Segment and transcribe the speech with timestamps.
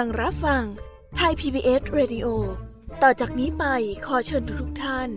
[0.00, 0.64] ลังรับฟัง
[1.16, 2.26] ไทย PBS Radio
[3.02, 3.64] ต่อจากนี้ไป
[4.06, 5.08] ขอเชิญทุกท่าน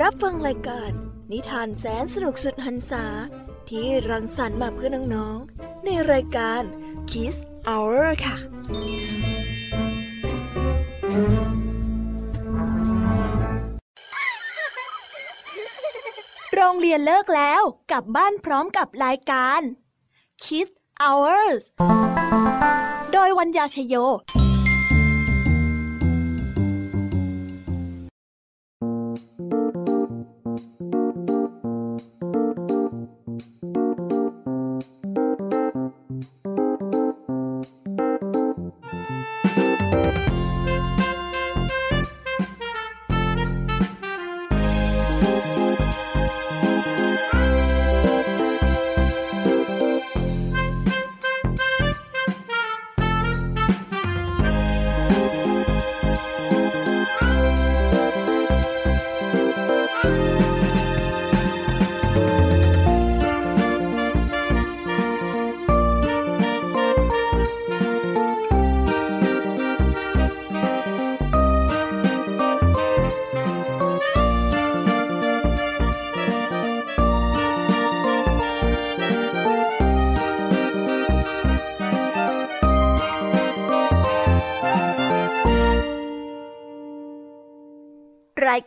[0.00, 0.90] รับฟังรายการ
[1.32, 3.04] นิทานแสนสนุกสุดหันษา
[3.68, 6.62] ที่รังสรรค์มาเพื่อน้องๆ ในรายการ
[7.10, 7.36] Kiss
[7.68, 8.36] Hour ค่ะ
[16.54, 19.60] โรงเรียนเลิกแล้วกลับบ้านพร้อมกับรายการ
[20.42, 21.62] Kids Hours
[23.12, 23.94] โดยวัญญาชยโย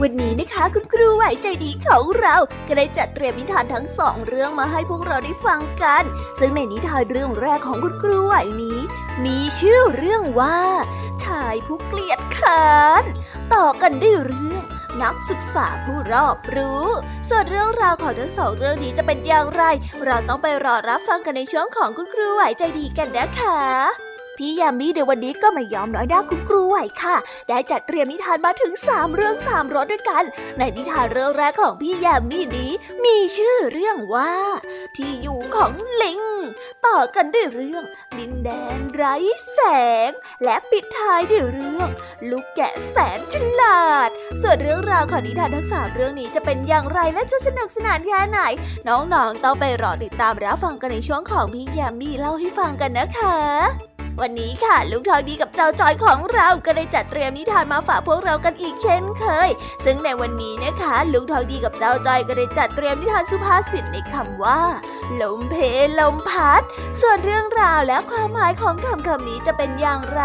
[0.00, 2.36] วันนี้นะคะคุณครูไหวใจดีของเรา
[2.68, 6.04] ก็ได้จัดเตรียมนิทานทั้งสองเรื่องมาให้พวกเราได้ฟังกัน
[6.38, 8.78] ซึ่งในนิทานเรื่องแรกของคุณครูไหวนี้
[9.24, 10.60] มีชื่อเรื่องว่า
[11.24, 12.72] ชายผู้เกลียดขา
[13.02, 13.04] น
[13.54, 14.62] ต่อกันด้วยเรื่อง
[15.02, 16.86] นักศึกษาผู้รอบรู้
[17.28, 19.62] ส่วนเรื่องราวของทั้งสองเรื่องนี้จะเป็นอย่างไร
[20.04, 27.16] เราต้องไปรอรับฟังกันในช่วงของคุณครูไหวใจดีกันนะคะ พี่ยามีเดี๋ยววันนี้ก็ไม่ยอมน้อยหน้าคุณครูไหวค่ะ
[27.48, 30.24] ได้จัดเตรียมนิทานมาถึงสามเรื่องสามรสด้วยกัน
[30.58, 32.72] ในนิทานเรื่องแรกของพี่ยามีนี้
[33.04, 34.34] มีชื่อเรื่องว่า
[34.96, 36.20] ที่อยู่ของลิง
[36.86, 37.84] ต่อกันด้วยเรื่อง
[38.18, 39.14] ดินแดนไร้
[39.52, 39.60] แส
[40.08, 40.10] ง
[40.44, 41.88] และปิดท้ายด้วยเรื่อง
[42.30, 44.10] ลูกแกะแสนฉลาด
[44.42, 48.40] ส่วนเรื่องราวของนิทานทั้งสามเรื่องนี้จะเป็นอย่างไรและจะสนุกสนานแค่ไหน
[48.88, 59.50] น้องๆต้องไปรอติดตามรับฟังกันในช่วงของพี่ยามีเล่าให้ฟังกันนะคะ วันนี้ค่ะ ลุงทองดีกับเจ้าจอยของเราก็ได้จัดเตรียมนิทานมาฝากพวกเรากันอีกเช่นเคย
[59.84, 64.60] ซึ่งในวันนี้นะคะ ลุงทองดีกับเจ้าจอยก็ได้จัดเตรียมนิทานสุภาษิตในคำว่า
[65.20, 65.56] ลมเพ
[65.98, 66.62] ลมพัด
[67.00, 70.20] ส่วนเรื่องราวและความหมายของคำคำนี้จะเป็นอย่างไร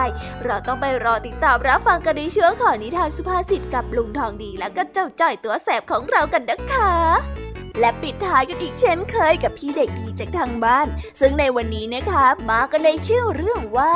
[0.45, 7.46] เราต้องไปรอติดตามรับฟังกันในช่วงของนิทานสุภาษิตกับลุงทองดีและก็เจ้าจ้อยตัวแสบของเรากันนะคะ
[7.79, 10.88] และปิดท้ายกันอีกเช่นเคยกับพี่เด็กดีจากทางบ้าน
[11.19, 13.95] ซึ่งในวันนี้นะคะมากันในชื่อเรื่องว่า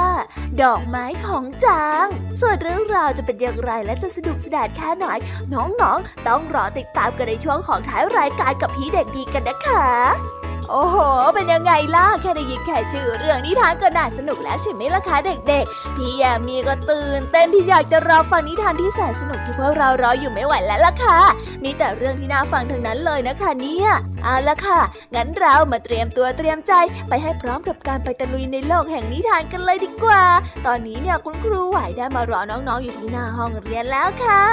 [0.62, 2.08] ดอกไม้ของจาง
[2.42, 5.06] ส่วนเรื่องราวจะเป็นอย่างไรและจะสนุกสนานแค่ไหน
[5.54, 10.98] น้องๆ ต้องรอติดตามกันในช่วงของท้ายรายการกับพี่เด็กดีกันนะคะ โอ้โห
[11.36, 21.20] เป็นยังไงล่ะ แค่ได้ยินแค่ชื่อเรื่องนิทานก็น่าสนุกแล้วใช่ไหมล่ะคะเด็กๆ พี่ยามีก็ตื่นเต้นที่อยากจะรอฟังนิทานที่แสนสนุกที่พวกเรารออยู่ไม่ไหวแล้วล่ะค่ะ
[21.64, 23.90] มีแต่เรื่องที่น่าฟังทั้งนั้นเลยนะคะเนี่ย
[24.24, 24.80] เอาละค่ะ
[25.16, 26.74] งั้นเรามาเตรียมตัวเตรียมใจ
[27.10, 30.24] ไปให้พร้อมกับการไปตะลุยในโลกแห่งนิทานกันเลยดีกว่า
[30.66, 34.44] ตอนนี้เนี่ยคุณครูไหวได้มารอน้องๆอยู่ที่หน้าห้องเรียนแล้วค่ะ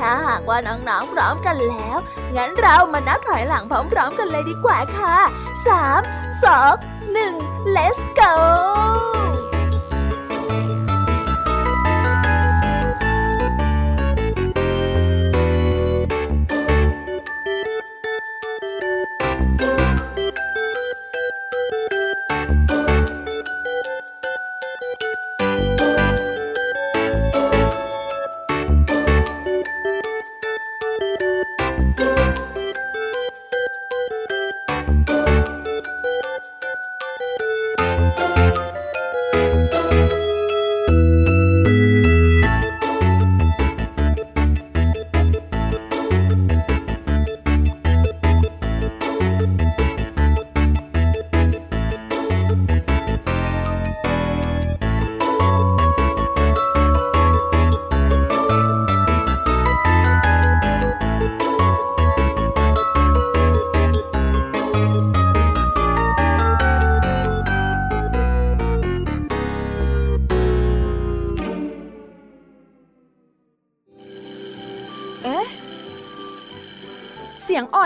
[0.00, 1.96] ถ้าหากว่าน้องๆพร้อมกันแล้ว
[2.36, 5.16] งั้นเรามานับถอยหลังพร้อมๆกันเลยดีกว่าค่ะ
[5.66, 6.00] สาม
[6.44, 6.74] สอง
[7.12, 7.34] หนึ่ง
[7.76, 8.34] let's go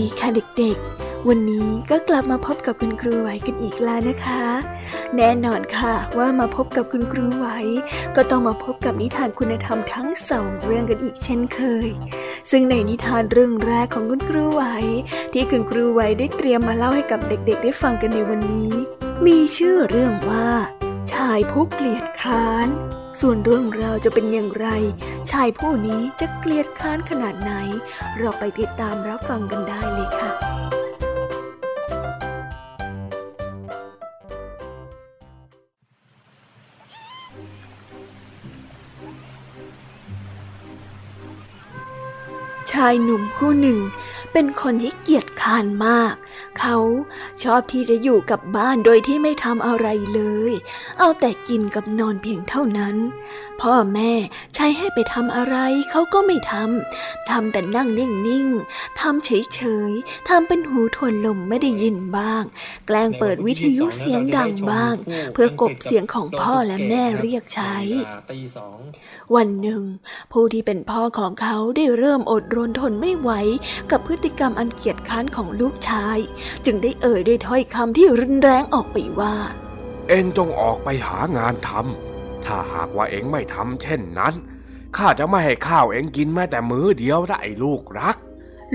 [0.00, 4.44] ดีค่ะเด็กๆ วันนี้ก็กลับมาพบกับคุณครูไหวกันอีกแล้วนะคะ
[5.16, 7.46] แน่นอนค่ะว่ามาพบกับคุณครูไหว
[8.16, 11.88] ก็ต้องมาพบกับนิทานคุณธรรมทั้งสองเรื่องกันอีกเช่นเคย
[12.50, 14.64] ซึ่งในนิทานเรื่องแรกของคุณครูไหว
[15.32, 18.72] ที่คุณครูไหวได้เตรียมมาเล่าให้กับเด็กๆ ได้ฟังกันในวันนี้
[19.26, 20.48] มีชื่อเรื่องว่า
[21.12, 22.68] ชายผู้เกลียดค้าน
[23.20, 24.68] ส่วนเรื่องราวจะเป็นอย่างไร
[25.30, 27.52] ชายผู้นี้จะเกลียดค้านขนาดไหน
[28.18, 30.30] เราไปติดตามรับฟังกันได้เลยค่ะ
[42.72, 43.78] ชายหนุ่มผู้หนึ่ง
[44.32, 46.14] เป็นคนที่เกียจคร้านมาก
[46.58, 46.76] เขา
[47.42, 50.52] ชอบที่จะอยู่กับบ้านโดยที่ไม่ทำอะไรเลย
[50.98, 52.96] เอาแต่กินกับนอนเพียงเท่านั้น
[53.60, 54.12] พ่อแม่
[54.54, 55.56] ใช้ให้ไปทำอะไร
[55.90, 59.60] เขาก็ไม่ทำทำแต่นั่งนิ่งๆทำเฉ
[59.90, 62.42] ยๆทำเป็นหูทวนลมไม่ได้ยินบ้าง
[62.86, 64.94] แกล้งเปิดวิทยุเสียงดังบ้าง
[65.32, 67.76] เพื่อกบเสียงของพ่อและแม่เรียกใช้
[69.34, 69.82] วันหนึ่ง
[70.32, 73.30] ผู้ที่เป็นพ่อของเขาได้เริ่มอดรนทนไม่ไหว
[73.90, 76.18] กับพฤติกรรมอันเกียจค้านของลูกชาย
[76.64, 79.34] จึงได้เอ่ยด้วยถ้อยคำที่รุนแรงออกไปว่า
[80.08, 84.34] เองจงออกไปหางานทำถ้าหากว่าเองไม่ทำเช่นนั้น
[84.96, 88.16] ข้าจะไม่ให้ข้าวเองกินแม้แต่มื้อเดียวนะไอ้ลูกรัก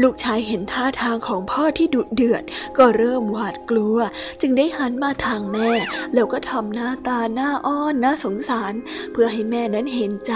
[0.01, 2.43] ลูกชายเห็นท่าทางของพ่อที่ดุเดือด
[2.77, 3.97] ก็เริ่มหวาดกลัว
[4.41, 5.69] จึงได้หันมาทางแม่
[6.13, 8.73] แล้วก็ทำหน้าตาหน้าอ้อนน่าสงสาร
[9.11, 10.33] เพื่อให้แม่นั้นเห็นใจ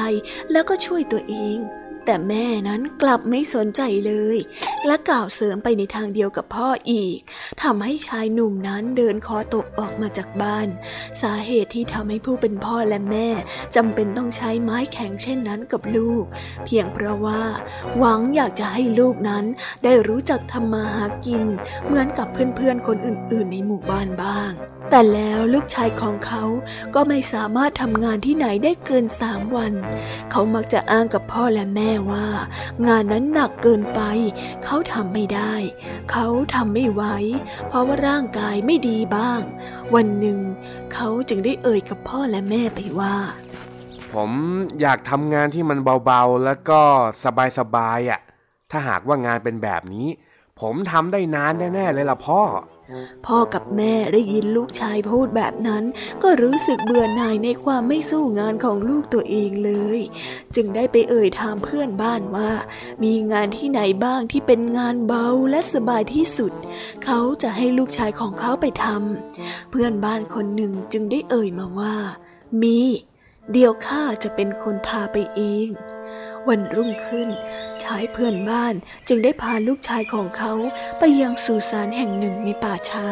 [0.52, 1.60] แล้วก็ช่วยตัวเอง
[2.12, 4.38] แต่แม่นั้นกลับไม่สนใจเลย
[4.86, 7.18] และกล่าวเสริมไปในทางเดียวกับพ่ออีก
[7.62, 10.68] ทำให้ชายหนุ่มนั้นเดินคอตกออกมาจากบ้าน
[11.22, 13.30] สาเหตุที่ทำให้ผู้เป็นพ่อและแม่
[13.76, 16.24] จำเป็นต้องใช้ไม้แข็งเช่นนั้นกับลูก
[16.66, 17.44] เพียงเพราะว่า
[17.98, 19.46] หวังอยากจะให้ลูกนั้น
[19.84, 21.44] ได้รู้จักทำมาหากิน
[21.86, 24.52] เหมือนกับเพื่อนๆคนอื่น ๆ ในหมู่บ้านบ้าง
[24.90, 26.44] แต่แล้วลูกชายของเขา
[26.96, 29.74] ก็ไม่สามารถทำงานที่ไหนได้เกินสามวัน
[30.32, 32.28] เขามักจะอ้างกับพ่อและแม่ว่า
[32.88, 34.02] งานนั้นหนักเกินไป
[34.64, 35.54] เขาทำไม่ได้
[36.12, 37.04] เขาทำไม่ไหว
[37.68, 39.42] เพราะว่าร่างกายไม่ดีบ้าง
[39.96, 40.40] วันหนึ่ง
[40.94, 43.16] เขาจึงได้เอ่ยกับพ่อและแม่ไปว่า
[44.14, 44.32] ผม
[44.82, 46.82] อยากทำงานที่มันเบาๆ แล้วก็
[47.60, 48.20] สบายๆอะ
[48.72, 50.08] ถ้าหากว่างานเป็นแบบนี้
[50.60, 52.42] ผมทำได้นานแน่ๆเลยล่ะพ่อ
[53.26, 55.84] พ่อกับแม่ได้ยินลูกชายพูดแบบนั้น
[56.24, 60.00] ก็รู้สึกเบื่อหน่ายในความไม่สู้งานของลูกตัวเองเลย
[60.56, 62.52] จึงได้ไปเอ่ยถามเพื่อนบ้านว่า
[63.04, 66.54] มีงานที่ไหนบ้างที่เป็นงานเบาและสบายที่สุด
[67.06, 71.96] เขาจะให้ลูกชายของเขาไปทำเพื่อนบ้านคนหนึ่งจึงได้เอ่ยมาว่า
[72.62, 72.80] มี
[73.52, 75.68] เดี๋ยวข้าจะเป็นคนพาไปเอง
[76.48, 77.30] วันรุ่งขึ้น
[77.90, 78.76] ชายเพื่อนบ้าน
[79.08, 80.54] จึงได้พาลูกชายของเขา
[81.00, 83.10] ไปยังสุสานแห่งหนึ่งในป่าช้า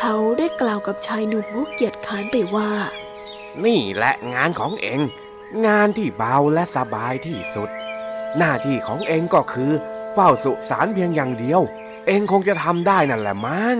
[0.00, 2.72] เขาได้กล่าวกับชายหนุ่มผู้เกียจค้านไปว่า
[3.64, 5.00] นี่แหละงานของเอง
[5.66, 7.70] งานที่เบาและสบายที่สุด
[8.38, 9.70] หน้าที่ของเองก็คือ
[10.14, 11.60] เฝ้าสุสานเพียงอย่างเดียว
[12.06, 13.78] เองคงจะทำได้นั่นแหละมั้ง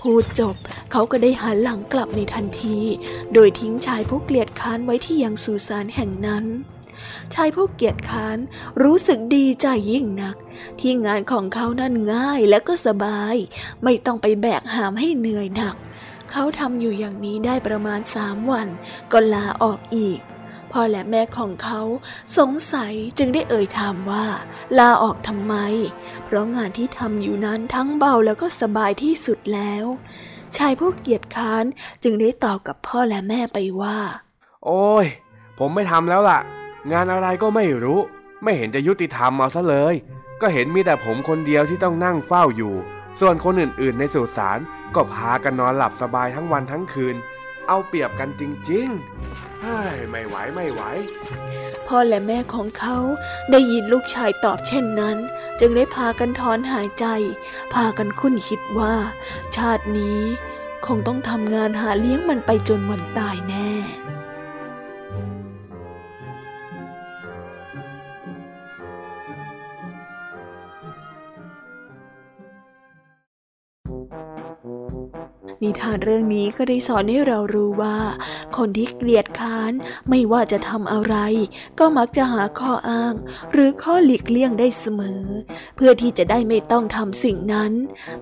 [0.00, 0.56] พูดจบ
[0.92, 2.78] เขาก็ได้หันหลังกลับในทันที
[3.34, 6.44] โดยทิ้งชายผู้เกลียดค้านไว้ที่ยังสุสานแห่งนั้น
[7.34, 8.38] ชายผู้เกียจค้าน
[8.82, 10.36] รู้สึกดีใจยิ่งนัก
[10.80, 13.36] ที่งานของเขานั้นง่ายและก็สบาย
[13.84, 15.76] ไม่ต้องไปแบกหามให้เหนื่อยหนัก
[16.30, 18.68] เขาทำอยู่อย่างนี้ได้ประมาณสามวัน
[19.12, 20.20] ก็ลาออกอีก
[20.72, 21.80] พ่อและแม่ของเขา
[22.38, 24.26] สงสัยจึงได้เอ่ยถามว่า
[24.78, 25.54] ลาออกทำไม
[26.24, 29.84] เพราะงานที่ทำอยู่นั้นทั้งเบาแล้วก็สบายที่สุดแล้ว
[30.56, 31.64] ชายผู้เกียจค้าน
[32.02, 33.98] จึงได้ตอบกับพ่อและแม่ไปว่า
[34.64, 35.06] โอ้ย
[35.58, 36.40] ผมไม่ทำแล้วล่ะ
[36.90, 38.00] งานอะไรก็ไม่รู้
[38.42, 39.94] ไม่เห็นจะยุติธรรมเอาซะเลย
[40.40, 42.74] ก็เห็นมีแต่ผมคนเดียวที่ต้องนั่งเฝ้าอยู่
[43.20, 44.58] ส่วนคนอื่นๆ ในสุสาน
[44.94, 47.16] ก็พากันนอนหลับสบายทั้งวันทั้งคืน
[47.68, 50.82] เอาเปรียบกันจริงๆเฮ้ยไม่ไหวไม่ไหว
[51.86, 52.96] พ่อและแม่ของเขา
[53.50, 55.16] ได้ยินลูกชายตอบเช่นนั้น
[55.60, 57.06] จึงได้พากันถอนหายใจ
[57.74, 58.94] พากันคุ้นคิดว่า
[59.56, 60.20] ชาตินี้
[60.86, 63.70] คงต้องทำงานหาเลี้ยงมันไปจนวันตายแน่
[75.62, 77.98] นิทานเรื่องนี้ก็ได้สอนให้เรารู้ว่า
[78.56, 79.72] คนที่เกลียดค้าน
[80.08, 81.16] ไม่ว่าจะทำอะไร
[81.78, 83.14] ก็มักจะหาข้ออ้าง
[83.52, 85.24] หรือข้อหลีกเลี่ยงได้เสมอ
[85.76, 87.72] เพื่อที่จะได้ไม่ต้องทำสิ่งนั้น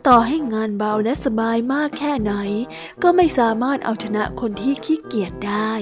[0.06, 2.34] ต่อให้งานเบาและสบายมากแค่ไหน
[3.02, 5.72] ก็ไม่สามารถเอาชนะคนที่ขี้เกียจได้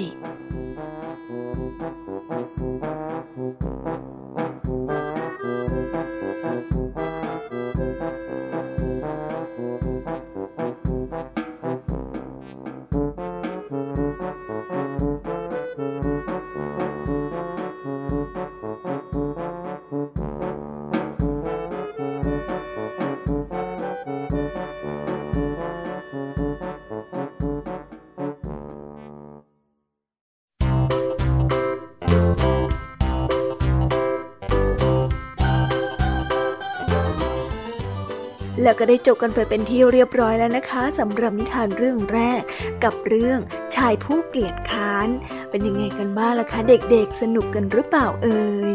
[38.69, 42.43] แล้วก็ได้จบกันไปเป็นที่เรียบร้อยแล้วนะคะสำหรับนิทานเรื่องแรก
[42.85, 43.39] กับเรื่อง
[43.75, 45.09] ชายผู้เกลียดค้าน
[45.51, 48.73] เป็นยังไงกันบ้างล่ะคะเด็กๆ สนุกกันหรือเปล่าเอ่ย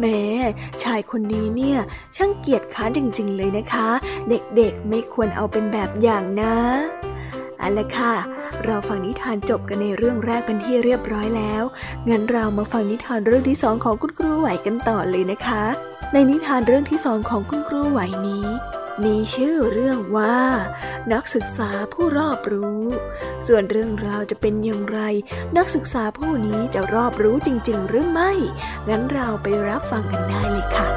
[0.00, 0.22] แม้
[0.82, 1.78] ชายคนนี้เนี่ย
[2.16, 3.88] ช่างเกียจค้านจริง ๆ เลยนะคะ
[4.28, 6.56] เด็กๆไม่ควรเอาเป็นแบบอย่างนะ
[7.58, 8.14] เอาละค่ะ
[8.64, 11.62] เราฟังนิทานจบกันในเรื่องแรกเป็นที่เรียบร้อยแล้ว
[12.08, 18.46] งั้นเรามาฟังนิทานเรื่องที่สองของคุณครูไหวกันต่อเลยนะคะ ในนิทานเรื่องที่สองของคุณครูไหวนี้
[19.04, 20.38] มีชื่อเรื่องว่า
[21.12, 22.82] นักศึกษาผู้รอบรู้
[23.46, 25.00] ส่วนเรื่องราวจะเป็นอย่างไร
[25.56, 28.32] นักศึกษาผู้นี้จะรอบรู้จริง ๆ หรือไม่
[28.88, 30.88] งั้นเราไปรับฟังกันได้เลยค่ะ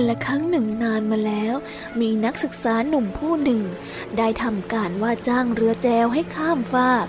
[0.00, 1.54] กันละครั้งหนึ่งนานมาแล้ว
[2.00, 3.62] มีนักศึกษาหนุ่มผู้หนึ่ง
[4.18, 7.06] ได้ทำการว่าจ้างเรือแจวให้ข้ามฟาก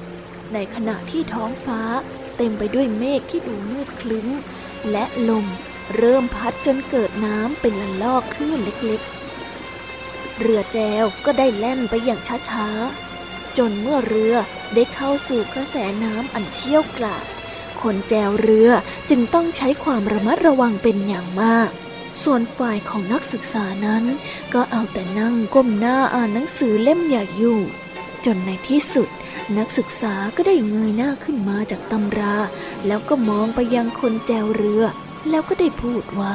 [0.53, 1.81] ในขณะที่ท้องฟ้า
[2.38, 4.27] เต็มไปด้วยเมฆที่ดูมืดคลึ้ม
[4.91, 5.45] และลม
[5.95, 12.19] เริ่มพัดจนเกิดน้ำเป็นละลอกคลื่นเล็กๆ เรือแจวก็ได้แล่นไปอย่าง
[12.50, 14.36] ช้าๆ จนเมื่อเรือ
[14.75, 17.25] ได้เข้าสู่กระแสน้ำอันเชี่ยวกราด
[17.81, 18.69] คนแจวเรือ
[19.10, 21.71] จึงต้องใช้ความระมัดระวังเป็นอย่างมาก
[22.24, 24.03] ส่วนฝ่ายของนักศึกษานั้น
[24.53, 27.60] ก็เอาแต่นั่งก้มหน้าอ่านหนังสือเล่มใหญ่อยู่
[28.25, 29.10] จนในที่สุด
[29.58, 32.36] นักศึกษาก็ได้เงยหน้าขึ้นมาจากตำรา
[32.88, 34.84] แล้วก็มองไปยังคนแจวเรือ
[35.30, 36.34] แล้วก็ได้พูดว่า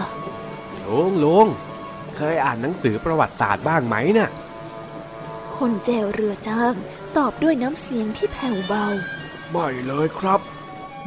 [0.86, 1.46] ลุงลุง
[2.16, 4.30] เคยอ่านหนังสือประวัติศาสตร์บ้างไหมน่ะ
[5.56, 6.74] คนแจวเรือจ้าง
[7.16, 8.86] ตอบด้วยน้ำเสียงที่แผ่วเบา
[9.50, 10.40] ไม่เลยครับ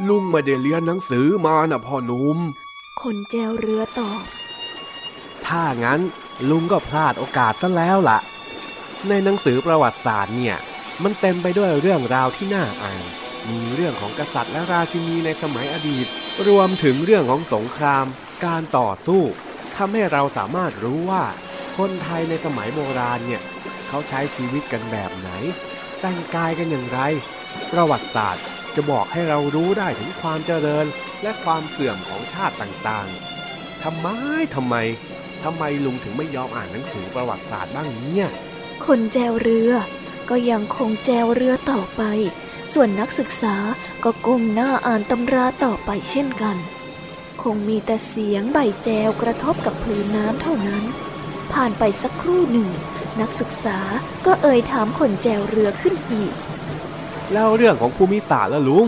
[0.08, 2.38] ลุงไม่ได้เรียนหนังสือมานะพ่อหนุ่ม
[3.02, 4.22] คนแจวเรือตอบ
[5.50, 6.00] ถ้างั้น
[6.50, 8.18] ลุงก็พลาดโอกาสซะแล้วล่ะ
[9.08, 10.56] ในหนังสือประวัติศาสตร์เนี่ย
[11.02, 13.04] มันเต็มไปด้วยเรื่องราวที่น่าอ่าน
[13.48, 16.06] มีเรื่องของกษัตริย์และราชินีในสมัยอดีต
[16.48, 18.06] รวมถึงเรื่องของสงคราม
[18.44, 19.22] การต่อสู้
[19.76, 21.24] ทำให้เราสามารถรู้ว่า
[21.78, 23.42] คนไทยในสมัยโบราณเนี่ย
[23.88, 25.30] เขาใช้ชีวิตกันแบบไหน
[26.00, 27.00] แต่งกายกันอย่างไร
[27.72, 30.86] ประวัติศาสตร์จะบอกให้เรารู้ได้ถึงความเจริญ
[31.22, 34.08] และความเสื่อมของชาติต่างๆทำไม
[34.54, 34.76] ทำไม
[35.44, 38.28] ทำไมลุงถึงไม่ยอมอ่านหนังสือประวัติศาสตร์บ้างเนี่ย
[38.86, 39.72] คนแจวเรือ
[40.30, 42.02] ก็ยังคงแจวเรือต่อไป
[42.72, 43.56] ส่วนนักศึกษา
[44.04, 46.56] ก็ก้มหน้าอ่านตำราต่อไปเช่นกัน
[47.42, 50.84] คงมีแต่เสียงใบแจวกระทบกับพื้นน้ำเท่านั้น
[51.52, 52.70] ผ่านไปสักครู่หนึ่ง
[53.20, 53.78] นักศึกษา
[54.26, 56.32] ก็เอ่ยถามคนแจวเรือขึ้นอีก
[57.32, 58.86] แล้วเรื่องของภูมิศาสตร์ละลุง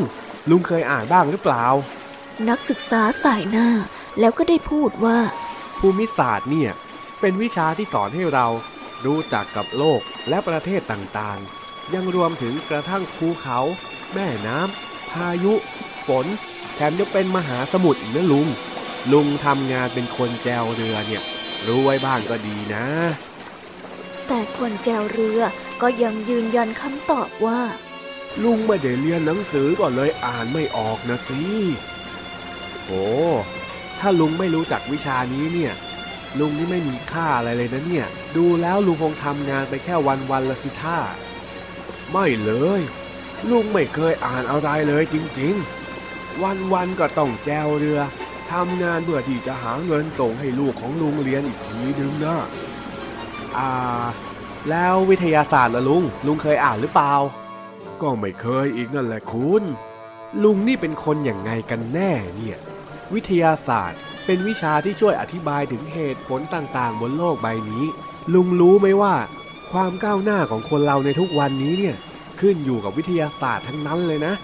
[0.50, 1.64] ลุงเคยอ่านบ้างหรือเปล่า
[2.49, 3.68] นักศึกษาสายหน้า
[4.21, 5.18] แล้วก็ได้พูดว่า
[5.85, 6.73] ภูมิศาสตร์เนี่ย
[7.21, 8.47] เป็นวิชาที่สอนให้เรา
[9.05, 13.61] รู้จักกับโลกและประเทศต่างๆ ยังรวมถึงกระทั่งภูเขา
[14.15, 15.55] แม่น้ำพายุ
[16.07, 16.27] ฝน
[16.75, 18.49] แถมยังเป็นมหาสมุทรอีกนะลุง
[19.12, 21.23] ลุงทำงานเป็นคนแจวเรือเนี่ย
[21.67, 22.87] รู้ไว้บ้างก็ดีนะ
[24.29, 25.41] แต่คนแจวเรือ
[25.83, 27.61] ก็ยังยืนยันคำตอบว่า
[28.43, 31.43] ลุงไม่ได้เรียนหนังสือก็เลยอ่านไม่ออกนะสิ
[32.87, 33.07] โอ้
[34.04, 35.73] ถ้าลุงไม่รู้จักวิชานี้เนี่ย
[36.38, 40.99] ลุงนี่ไม่มีค่าอะไรเลยนะเนี่ย ดูแล้วลุงคงทำงานไปแค่วันวันละสิท่า
[42.12, 42.80] ไม่เลย
[43.50, 48.00] ลุงไม่เคยอ่านอะไรเลยจริงๆ วันวันก็ต้องแจวเรือ
[48.52, 52.36] ทำงานเพื่อที่จะหาเงินส่งให้ลูกของลุงเรียนอีกทีนึงนะ
[53.56, 54.04] อ่า
[54.71, 57.15] แล้ววิทยาศาสตร์ละลุง ลุงเคยอ่านหรือเปล่า
[58.02, 59.62] ก็ไม่เคยอีกนั่นแหละคุณ
[60.43, 62.58] ลุงนี่เป็นคนอย่างไงกันแน่เนี่ย
[63.15, 67.85] วิทยาศาสตร์ เป็นวิชาที่ช่วยอธิบายถึงเหตุผลต่างๆ บนโลกใบนี้
[68.35, 69.15] ลุงรู้ไหมว่า
[69.73, 71.97] ความก้าวหน้าของคนเราในทุกวันนี้เนี่ย
[72.41, 74.35] ขึ้นอยู่กับวิทยาศาสตร์ทั้งนั้นเลยนะ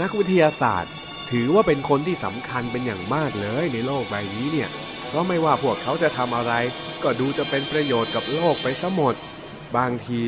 [0.00, 0.90] นักวิทยาศาสตร์
[1.30, 4.68] ถือว่าเป็นคนที่สำคัญเป็นอย่างมากเลยในโลกใบนี้เนี่ย
[5.08, 6.52] เพราะไม่ว่าพวกเขาจะทำอะไร
[7.02, 9.14] ก็ดูจะเป็นประโยชน์กับโลกไปซะหมด
[9.76, 10.20] บางที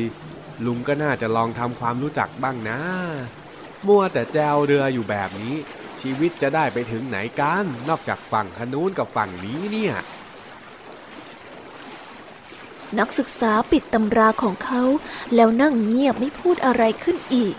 [0.65, 2.79] ลุงก็น่าจะลองทำความรู้จักบ้างนะ
[3.87, 5.55] มัวแต่แจวเรืออยู่แบบนี้
[6.05, 9.93] ชีวิตจะได้ไปถึงไหนกัน นอกจากฝั่งขนู้นกับฝั่งนี้เนี่ย
[12.99, 14.83] นักศึกษาปิดตำราของเขา
[15.35, 17.55] แล้วนั่งเงียบไม่พูดอะไรขึ้นอีก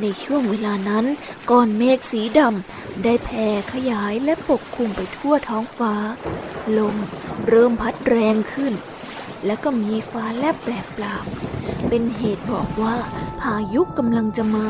[0.00, 1.06] ในช่วงเวลานั้น
[1.50, 5.94] ก้อนเมฆสีดำได้แผ่ขยายและปกคลุมไปทั่วท้องฟ้า
[6.78, 6.96] ลม
[7.48, 8.74] เริ่มพัดแรงขึ้น
[9.46, 11.16] และก็มีฟ้าแลบแปลกปล่า
[11.88, 12.96] เป็นเหตุบอกว่า
[13.40, 14.68] พายุกำลังจะมา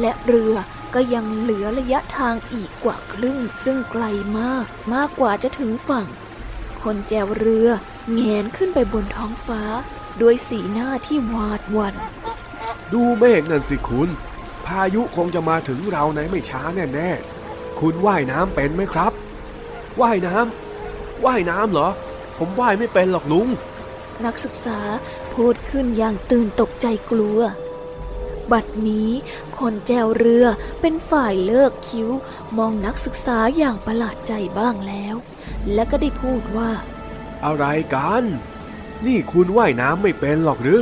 [0.00, 0.56] และเรือ
[0.94, 4.04] ก็ยังเหลือระยะทางอีกกว่าครึ่ง ซึ่งไกล
[4.38, 6.06] มาก มากกว่าจะถึงฝั่ง
[6.82, 7.68] คนแจวเรือ
[8.14, 9.62] แงนขึ้นไปบนท้องฟ้า
[10.20, 11.94] ด้วยสีหน้าที่หวาดหวั่น
[12.92, 14.08] ดูเมฆนั่นสิคุณ
[14.66, 16.62] พายุคงจะมาถึงเราในไม่ช้า
[16.94, 19.12] แน่ๆ คุณว่ายน้ำเป็นไหมครับ
[20.00, 21.88] ว่ายน้ำว่ายน้ำเหรอ
[22.38, 23.48] ผมว่ายไม่เป็นหรอกลุง
[24.24, 24.80] นักศึกษา
[25.34, 27.38] พูดขึ้นอย่างตื่นตกใจกลัว
[28.52, 29.10] บัดนี้
[29.58, 30.46] คนแจวเรือ
[30.80, 32.08] เป็นฝ่ายเลิกคิ้ว
[32.58, 35.16] มองนักศึกษาอย่างประหลาดใจบ้างแล้ว
[35.72, 36.70] และก็ได้พูดว่า
[37.44, 38.24] อะไรกัน
[39.06, 40.80] นี่คุณว่ายน้ำไม่เป็นหรอกหรือ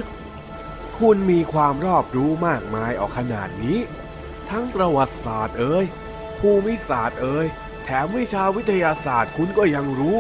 [0.98, 3.78] คุณมีความรอบรู้มากมายออกขนาดนี้
[4.50, 5.85] ทั้งประวัติศาสตร์เอ่ย
[6.38, 7.46] ภูมิศาสตร์เอ่ย
[7.85, 10.18] แถมวิชาวิทยาศาสตร์คุณก็ยังรู้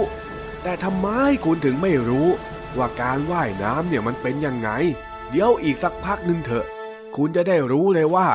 [0.62, 1.08] แต่ทำไม
[1.44, 2.28] คุณถึงไม่รู้
[2.76, 4.70] ว่าการว่ายน้ำเนี่ยมันเป็นยังไง
[5.30, 6.66] เดี๋ยวอีกสักพักหนึ่งเถอะ
[7.16, 8.28] คุณจะได้รู้เลยว่า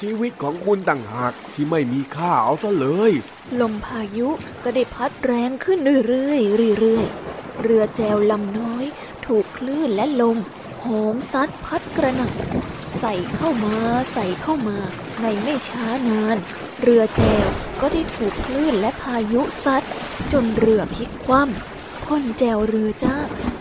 [0.00, 3.12] ชีวิตของคุณต่างหากที่ไม่มีค่าเอาซะเลย
[3.60, 4.28] ลมพายุ
[4.64, 6.34] ก็ได้พัดแรงขึ้นเรื่อ
[6.70, 8.84] ยๆเรื่อยๆเรือแจวลำน้อย
[9.26, 10.38] ถูกคลื่นและลม
[10.80, 13.76] โหมซัดพัดกระหน่ำใส่เข้ามา
[14.12, 14.78] ใส่เข้ามา
[15.20, 16.36] ในไม่ช้านาน
[16.82, 17.46] เรือแจว
[17.80, 19.84] ก็ได้ถูกคลื่นและพายุซัด
[20.32, 23.16] จนเรือพลิกคว่ำพคนแจวเรือจ้า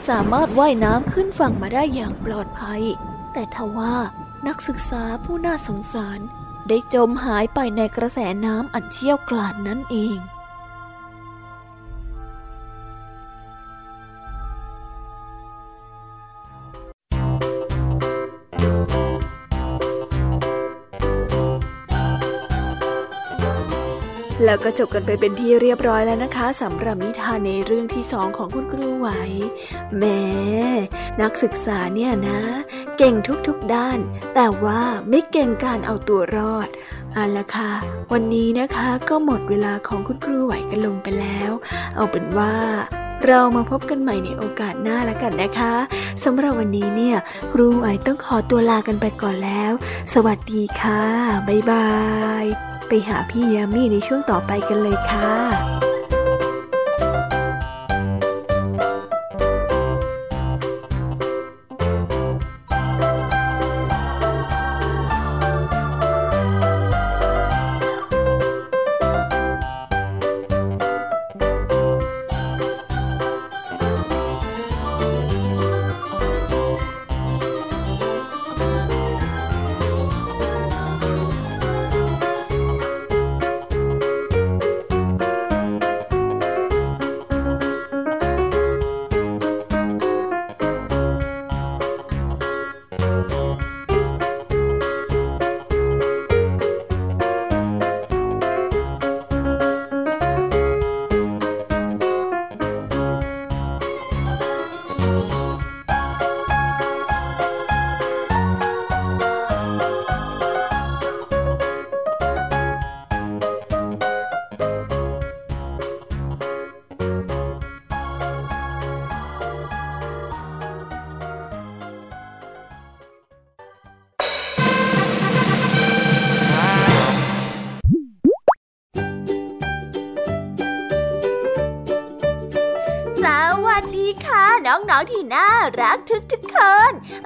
[0.08, 2.82] สามารถว่ายน้ำขึ้นฝั่งมาได้อย่างปลอดภัย
[3.34, 3.96] แต่ทว่า
[4.46, 6.20] นักศึกษาผู้น่าสงสาร
[6.68, 10.18] ได้จมหายไปในกระแสน้ำอันเชี่ยวกรานนั่นเอง
[24.50, 29.10] แล้วก็จบกันไปเป็นที่เรียบร้อยแล้วนะคะสำหรับนิทานในเรื่องที่สองของคุณครูไหว
[29.98, 30.24] แม้
[31.22, 32.40] นักศึกษาเนี่ยนะ
[32.98, 33.16] เก่ง
[33.48, 34.00] ทุกๆด้าน
[34.36, 36.68] แต่ว่าไม่เก่งการเอาตัวรอด
[37.14, 37.72] เอาละค่ะ
[38.14, 41.52] วันนี้นะคะก็หมดเวลาของคุณครูไหวกันลงไปแล้ว
[41.96, 42.56] เอาเป็นว่า
[43.26, 45.74] เรามาพบกันใหม่ในโอกาสหน้าแล้วกันนะคะ
[46.24, 47.18] สำหรับวันนี้เนี่ย
[47.54, 49.72] ครูไหวต้องขอตัวลากันไปก่อนแล้ว
[50.14, 51.04] สวัสดีค่ะ
[51.48, 51.90] บ๊ายบา
[52.46, 55.77] ย ไปหาพี่ยามีในช่วงต่อไปกันเลยค่ะ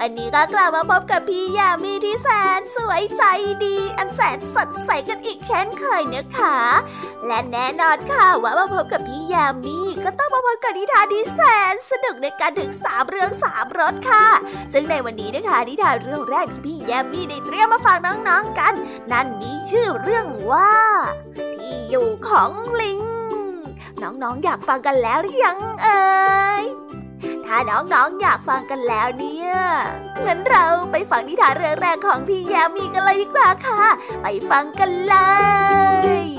[0.04, 2.28] วันนี้ก็กลับมาพบกับพี่ยามีที่แส
[2.60, 3.24] นสวยใจ
[3.66, 6.58] ดี อันแสนสดใสกันอีกเช่นเคยนะคะ
[7.26, 14.28] และแน่นอนค่ะว่ามาพบกับพี่ยามีก็ต้องมาพบกับนิทานที่แสนสนุกในการถึงสามเรื่องสามรสค่ะ
[14.74, 18.74] ซึ่งในวันนี้นะคะนิทานเรื่องแรกที่พี่ยามีได้เตรียมมาฝากน้องๆกัน
[19.12, 20.74] นั่นมีชื่อเรื่องว่า
[21.56, 23.00] ที่อยู่ของลิง
[24.02, 26.02] น้องๆอยากฟังกันแล้วหรือยังเอ่
[26.62, 26.66] ย
[27.54, 29.54] ถ้าน้องๆออยากฟังกันแล้วเนี่ย
[30.26, 33.84] งั้นเราไปฟังนิทานเรื่องแรกของพี่ยามีกันเลยดีกว่าค่ะ
[34.22, 35.16] ไปฟังกันเล
[36.20, 36.31] ย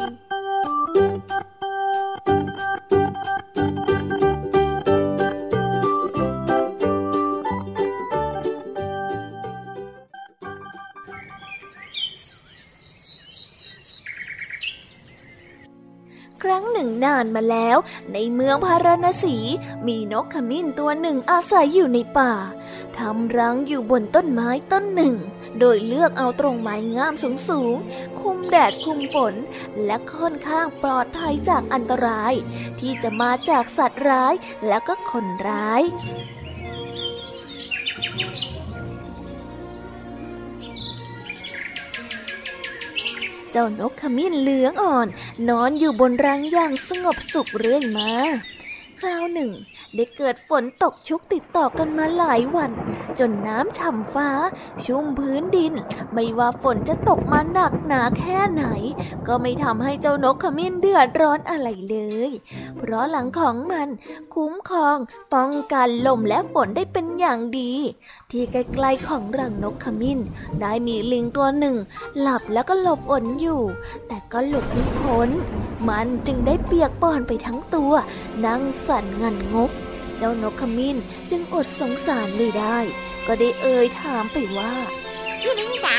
[17.04, 17.76] นานมาแล้ว
[18.12, 19.36] ในเมืองพาราณสี
[19.86, 22.32] มีนกขมิ้นตัวหนึ่งอาศัยอยู่ในป่า
[22.98, 25.16] ทำรังอยู่บนต้นไม้ต้นหนึ่ง
[25.58, 27.76] โดยเลือกเอาตรงไม้งามสูงสูง
[28.20, 29.34] คุมแดดคุมฝน
[29.84, 32.32] และค่อนข้างปลอดภัยจากอันตราย
[32.78, 34.34] ที่จะมาจากสัตว์ร้าย
[34.66, 35.82] และก็คนร้าย
[43.52, 45.08] เจ้านกขมิ้นเหลืองอ่อน
[45.48, 48.12] นอนอยู่บนรังอย่างสงบสุขเรื่อยมา
[49.00, 49.52] คราวหนึ่ง
[49.94, 52.70] ได้เกิดฝนตกชุกติดต่อกันมาหลายวัน
[53.18, 54.30] จนน้ำฉ่ำฟ้า
[54.84, 55.74] ชุ่มพื้นดิน
[56.12, 58.64] ไม่ว่าฝนจะตกมาหนักหนาแค่ไหน
[59.26, 62.30] ก็ไม่ทำให้เจ้านกขมิ้นเดือดร้อนอะไรเลย
[62.78, 63.88] เพราะหลังของมัน
[64.34, 64.98] คุ้มครอง
[65.34, 67.72] ป้องกันลมและฝนได้เป็นอย่างดี
[68.32, 70.18] ที่ใกล้ๆของรังนกขมิ้น
[70.60, 71.76] ได้มีลิงตัวหนึ่ง
[72.20, 73.62] หลับแล้วก็หลบฝนอยู่
[74.06, 75.28] แต่ก็หลบไม่พ้น
[75.88, 77.92] มันจึงได้เปียกปอนไปทั้งตัว
[78.46, 79.70] นั่งสั่นงันงก
[80.20, 80.96] จ้านกขมิ้น
[81.30, 82.78] จึงอดสงสารไม่ได้
[83.26, 84.72] ก็ได้เอ่ยถามไปว่า
[85.40, 85.98] พี่ลิงจ๋า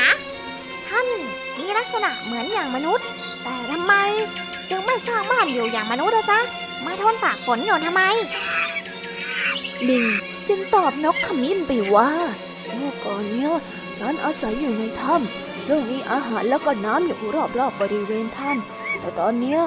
[0.88, 1.06] ท่าน
[1.58, 3.06] มีลักษณะเหมือนอย่างมนุษย์
[3.42, 3.94] แต่ทำไม
[4.70, 6.40] จึงไม่สร้างบ้านอยู่อย่างมนุษย์ละจ๊ะ
[6.84, 8.02] มาทนตากฝนอยู่ทำไม
[9.88, 10.04] ลิง
[10.48, 12.10] จึงตอบนกขมิ้นไปว่า
[12.72, 13.52] เมื่อก่อนเนี้ย
[13.98, 19.60] ฉันอาศัยอยู่ในถ้ำซึ่งมีอาหารแล้วก็น้ำอยู่รอบๆบบริเวณถ้ำแต่ตอนเนี้ย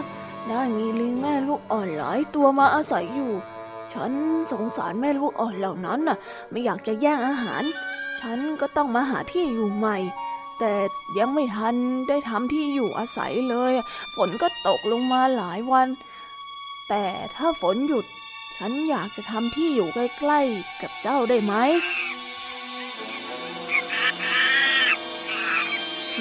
[0.47, 3.33] ได้มีลิงแม่ลูกอ่อนหลายตัวมาอาศัยอยู่
[3.93, 4.11] ฉัน
[4.51, 6.17] สงสารแม่ลูกอ่อนเหล่านั้นน่ะ
[6.49, 7.63] ไม่อยากจะแย่งอาหาร
[8.21, 9.97] ฉันก็ต้องมาหาที่อยู่ใหม่
[10.59, 10.73] แต่
[11.17, 11.75] ยังไม่ทัน
[12.07, 13.73] ได้ทำที่อยู่อาศัยเลย
[14.15, 15.87] ฝนก็ตกลงมาหลายวัน
[16.89, 17.03] แต่
[17.35, 18.05] ถ้าฝนหยุด
[18.57, 21.53] ฉันอยากจะทำที่อยู่ใกล้ๆกับเจ้าได้ไหม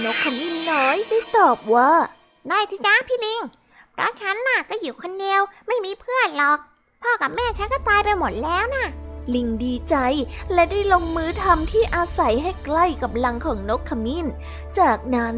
[0.04, 1.90] นกขมิ้นน้อยได้ตอบว่า
[2.48, 3.40] ได้สิจ้าพี่ลิง
[3.92, 6.58] เพราะฉันน่ะก็อยู่คนเดียวไม่มีเพื่อนหรอก
[7.02, 8.86] พ่อกับแม่ฉันก็ตายไปหมดแล้วน่ะ
[9.34, 9.96] ลิงดีใจ
[10.52, 14.26] และได้ลงมือทำที่อาศัยให้ใกล้กับรังของนกขมิ้น
[14.80, 15.34] จากนั้น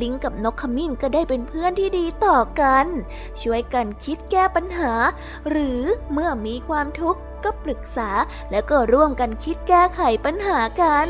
[0.00, 2.86] ลิงกับนกขมิ้นก็ได้เป็นเพื่อนที่ดีต่อกัน
[3.40, 4.92] ช่วยกันคิดแก้ปัญหา
[5.50, 8.10] หรือเมื่อมีความทุกข์ก็ปรึกษา
[8.50, 11.06] และก็ร่วมกันคิดแก้ไขปัญหากัน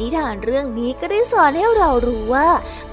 [0.00, 2.48] นิทานเรื่องนี้ก็ได้สอนให้เรารู้ว่า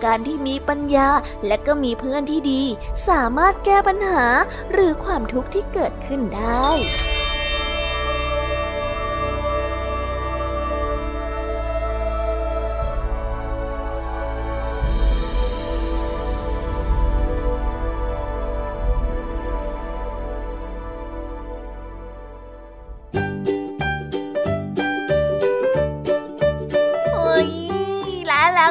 [0.06, 1.10] การที่มีปัญญา
[1.48, 2.64] และก็มีเพื่อนที่ดี
[3.10, 4.26] สามารถแก้ปัญหา
[4.72, 6.68] หรือความทุกข์ที่เกิดขึ้นได้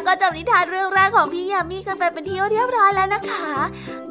[0.06, 3.54] ก็จบนิทานเรื่องแรกของพี่ยามีกันไปเป็นที่เรียบร้อยแล้วนะคะ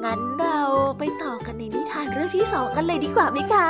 [0.04, 0.60] งั้นเรา
[1.00, 3.68] ไปต่อกันในนิทานเรื่องที่สองกันเลยดีกว่าไหมคะ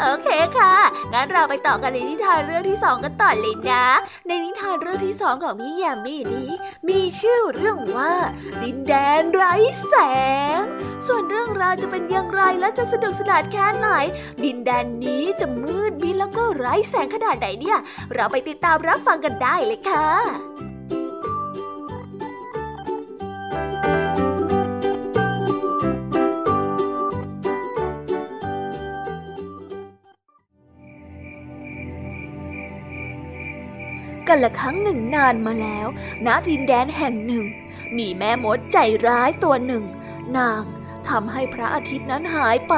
[0.00, 0.74] โอเคค่ะ
[1.12, 3.86] งั้นเราไปต่อกันในนิทานเรื่องที่สองกันต่อเลยนะ
[4.26, 6.50] ในนิทานเรื่องที่สองของพี่ยามีนี้
[6.88, 8.14] มีชื่อเรื่องว่า
[8.62, 9.54] ดินแดนไร้
[9.88, 9.94] แส
[10.56, 10.58] ง
[11.06, 13.88] ส่วนเรื่องราวจะเป็นอย่างไรและจะสนุกสนานแค่ไหน
[14.44, 17.78] ดินแดนนี้จะมืดมิดแล้วก็ไร้แสงขนาดไหนเนี่ย
[18.14, 20.49] เราไปติดตามรับฟังกันได้เลยค่ะ
[34.30, 35.86] กันละครั้งหนึ่งนานมาแล้ว
[36.26, 37.44] ณ ดินแดนแห่งหนึ่ง
[37.96, 39.84] มีแม่มดใจร้ายตัวหนึ่ง
[40.36, 40.62] นาง
[41.08, 42.74] ทำให้พระอาทิตย์นั้นหายไป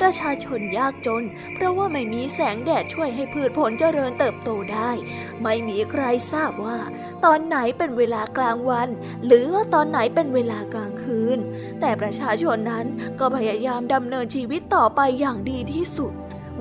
[0.00, 4.90] ประชาชนยากจน เพราะว่าไม่มีแสงแดดช่วยให้พืชผลเจริญเติบโตได้
[5.42, 6.02] ไม่มีใคร
[6.32, 6.78] ทราบว่า
[7.24, 8.88] ตอนไหนเป็นเวลากลางวัน
[9.26, 11.38] หรือว่าตอนไหนเป็นเวลากลางคืน
[11.80, 12.86] แต่ประชาชนนั้น
[13.20, 16.12] ก็พยายามดำเนินชีวิตต่อไปอย่างดีที่สุด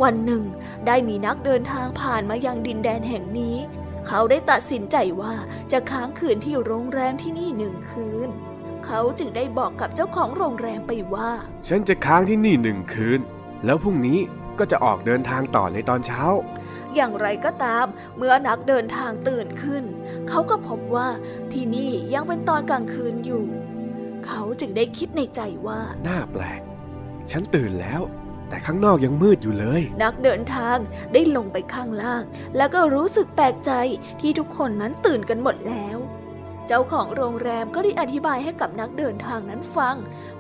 [0.04, 0.44] วันหนึ่ง
[0.88, 3.58] ได้มีนักเดินทางผ่านมายังดินแดนแห่งนี้
[4.08, 5.34] เขาได้ตัดสินใจว่า
[5.72, 8.30] จะค้างคืนที่โรงแรมที่นี่หนึ่งคืน
[8.86, 11.32] เขาจึงได้บอกกับเจ้าของโรงแรมไปว่า
[11.68, 13.20] ฉันจะค้างที่นี่หนึ่งคืน
[13.66, 14.20] แล้วพรุ่งนี้
[14.60, 16.26] ก็จะออกเดินทางต่อในตอนเช้า
[16.96, 17.86] อย่างไรก็ตาม
[18.18, 19.84] เมื่อนักเดินทางตื่นขึ้น
[20.30, 21.08] เขาก็พบว่า
[21.52, 23.46] ที่นี่ยังเป็นตอนกลางคืนอยู่
[24.26, 26.62] เขาจึงได้คิดในใจว่า น่าแปลก
[27.32, 28.02] ฉันตื่นแล้ว
[28.50, 30.78] แต่ข้างนอกยังมืดอยู่เลย นักเดินทาง
[31.14, 32.24] ได้ลงไปข้างล่าง
[32.58, 33.72] แล้วก็รู้สึกแปลกใจ
[34.22, 35.98] ที่ทุกคนนั้นตื่นกันหมดแล้ว
[36.68, 39.96] เจ้าของโรงแรมก็ได้อธิบายให้กับนักเดินทางนั้นฟัง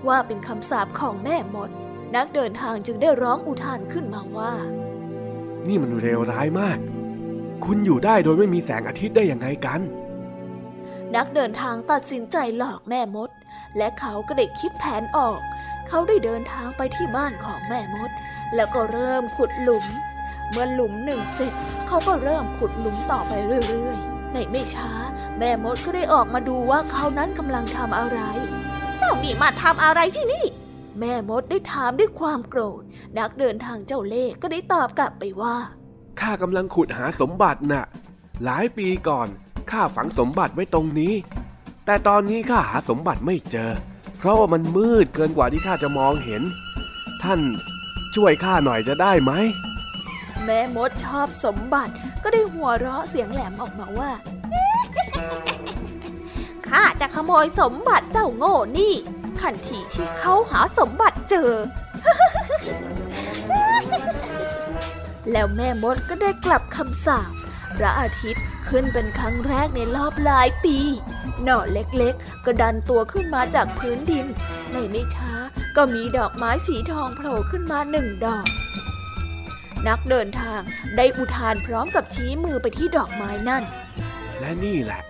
[0.08, 1.70] ว่าเป็นคำสาปของแม่มด
[2.16, 4.54] นักเดินทางจึงได้ร้องอุทานขึ้นมาว่า
[5.68, 6.78] นี่มันเร็วร้ายมาก
[7.66, 9.82] คุณอยู่ได้โดยไม่มีแสงอาทิตย์ได้ยังไงกัน
[11.16, 13.30] นักเดินทางตัดสินใจหลอกแม่มด
[13.78, 15.40] และเขาก็ได้คิดแผนออก
[15.96, 18.12] เขาได้เดินทางไปที่บ้านของแม่มด
[18.56, 19.86] แล้วก็เริ่มขุดหลุม
[20.50, 21.54] เมื่อหลุมหนึ่งเสร็จ
[21.88, 23.34] เขาก็เริ่มขุดหลุมต่อไป
[23.68, 24.90] เรื่อยๆ ในไม่ช้า
[25.40, 28.20] แม่มดก็ได้ออกมาดูว่าเขานั้นกำลังทำอะไร
[28.98, 30.46] เจ้านี่มาทำอะไรที่นี่
[31.00, 32.82] แม่มดได้ถามด้วยความโกรธ
[33.18, 35.56] นักเดินทางเจ้าเล่ห์ก็ได้ตอบกลับไปว่า
[36.20, 37.86] ข้ากำลังขุดหาสมบัติน่ะ
[38.44, 39.28] หลายปีก่อน
[39.72, 41.14] ข้าฝังสมบัติไว้ตรงนี้
[41.86, 43.72] แต่ตอนนี้ข้าหาสมบัติไม่เจอ
[44.24, 46.42] เพราะว่ามันมืดเกินกว่าที่ข้าจะมองเห็น
[47.24, 47.40] ท่าน
[48.16, 49.32] ช่วยข้าหน่อยจะได้ไหม
[50.46, 54.12] แม่มดชอบสมบัติก็ได้หัวเราะเสียงแหลมออกมาว่า
[56.68, 58.94] ข้าจะขโมยสมบัติเจ้าโง่นี่
[59.40, 61.52] ทันทีที่เขาหาสมบัติเจอ
[65.32, 67.32] แล้วแม่มดก็ได้กลับคำสาป
[67.78, 70.78] พระอาทิตย์ขึ้นเป็นครั้งแรกในรอบหลายปี
[71.44, 74.26] หน่อเล็กๆ ก็ดันตัวขึ้นมาจากพื้นดิน
[74.72, 75.32] ในไม่ช้า
[75.76, 78.48] ก็มีดอกไม้สีทองโผล่ขึ้นมาหนึ่งดอก
[79.88, 80.62] นักเดินทาง
[80.98, 83.64] ได้อุทานพร้อมกับชี้มือไปที่ดอกไม้นั่น
[84.40, 85.02] และนี่แหละ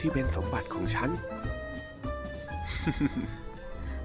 [0.00, 1.10] ที่เป็นสมบัติของฉัน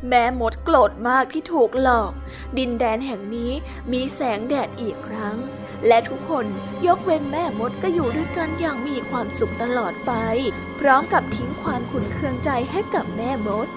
[0.10, 2.12] แม่มดโกรธมากที่ถูกหลอก
[2.58, 3.52] ดินแดนแห่งนี้
[3.92, 5.38] มีแสงแดดอีกครั้ง
[5.88, 6.46] และทุกคน
[6.86, 10.14] ยกเว้นแม่มดก็อยู่ด้วยกันอย่างมีความสุขตลอดไป
[10.80, 13.68] พร้อมกับทิ้งความขุนเคืองใจให้กับแม่มด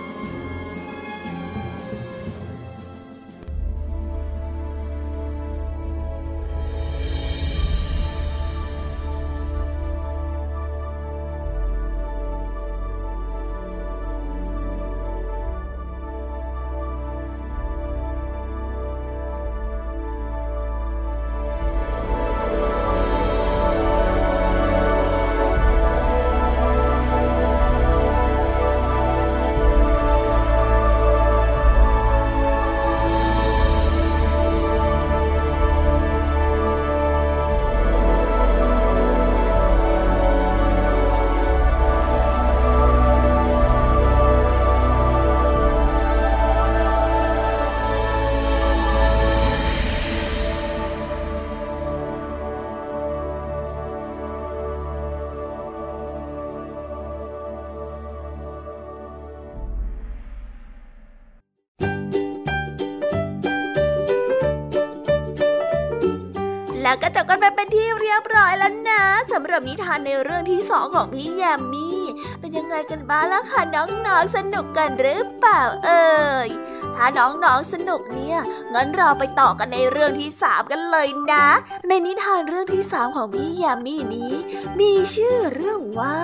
[69.98, 72.00] านในเรื่องที่สองของพี่แยมมี่
[72.40, 76.08] เป็นยังไงกันบ้างล่ะคะน้องๆสนุกกันหรือเปล่าเอ่
[76.46, 76.48] ย
[76.96, 78.38] ถ้าน้องๆสนุกเนี่ย
[78.74, 81.46] งั้นเราไปต่อกันในเรื่องที่สามกันเลยนะ
[81.88, 84.32] ในนิทานเรื่องที่สามของพี่ยมมี่นี้
[84.80, 86.18] มีชื่อเรื่องว่า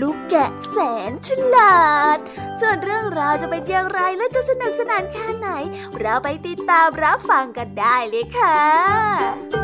[0.00, 0.78] ลูกแกะแส
[1.10, 1.84] นฉลา
[2.16, 2.18] ด
[2.60, 5.48] ส่วนเรื่องราวจะเป็นอย่างไรและจะสนุกสนานแค่ไหน
[6.00, 9.63] เราไปติดตามรับฟังกันได้เลยค่ะ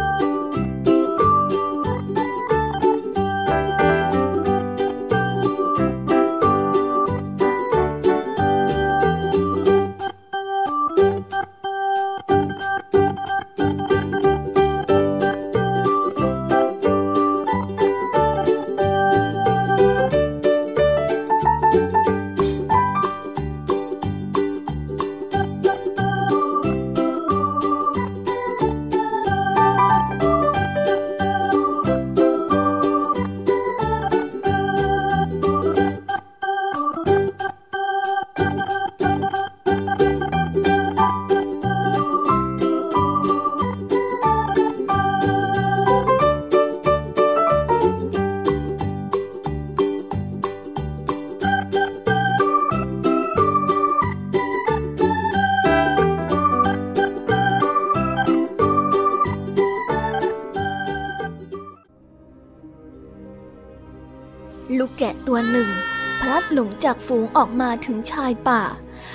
[66.92, 68.62] จากฝูงออกมาถึงชายป่า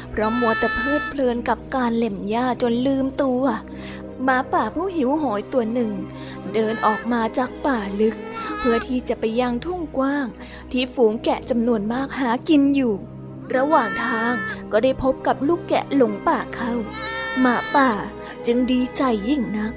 [0.10, 3.44] เพราะมัวแต่เพลิดเพลินกับการเล่มหญ้าจนลืมตัว
[4.24, 5.92] หมาป่าผู้หิวโหยตัวหนึ่ง
[6.54, 8.16] เดินออกมาจากป่าลึก
[8.58, 10.28] เพื่อที่จะไปยังทุ่งกว้าง
[10.72, 12.94] ที่ฝูงแกะจำนวนมากหากินอยู่
[13.56, 14.34] ระหว่างทาง
[14.72, 16.74] ก็ได้พบกับลูกแกะหลงป่าเข้า
[17.40, 17.90] หมาป่า
[18.46, 19.74] จึงดีใจยิ่งนัก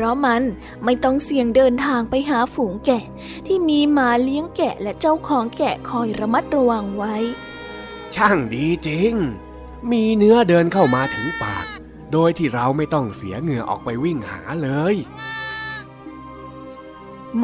[0.00, 0.42] ราะมัน
[0.84, 3.04] ไม่ต้องเสี่ยงเดินทางไปหาฝูงแกะ
[3.46, 7.16] ที่มีหมาเลี้ยงแกะและเจ้าของแกะคอยระมัดระวังไว้
[8.14, 9.12] ช่างดีจริง
[9.90, 11.66] มีเนื้อเดินเข้ามาถึงปาก
[12.12, 14.96] โดยที่เราไม่ต้องเสียเหงื่อออกไปวิ่งหาเลย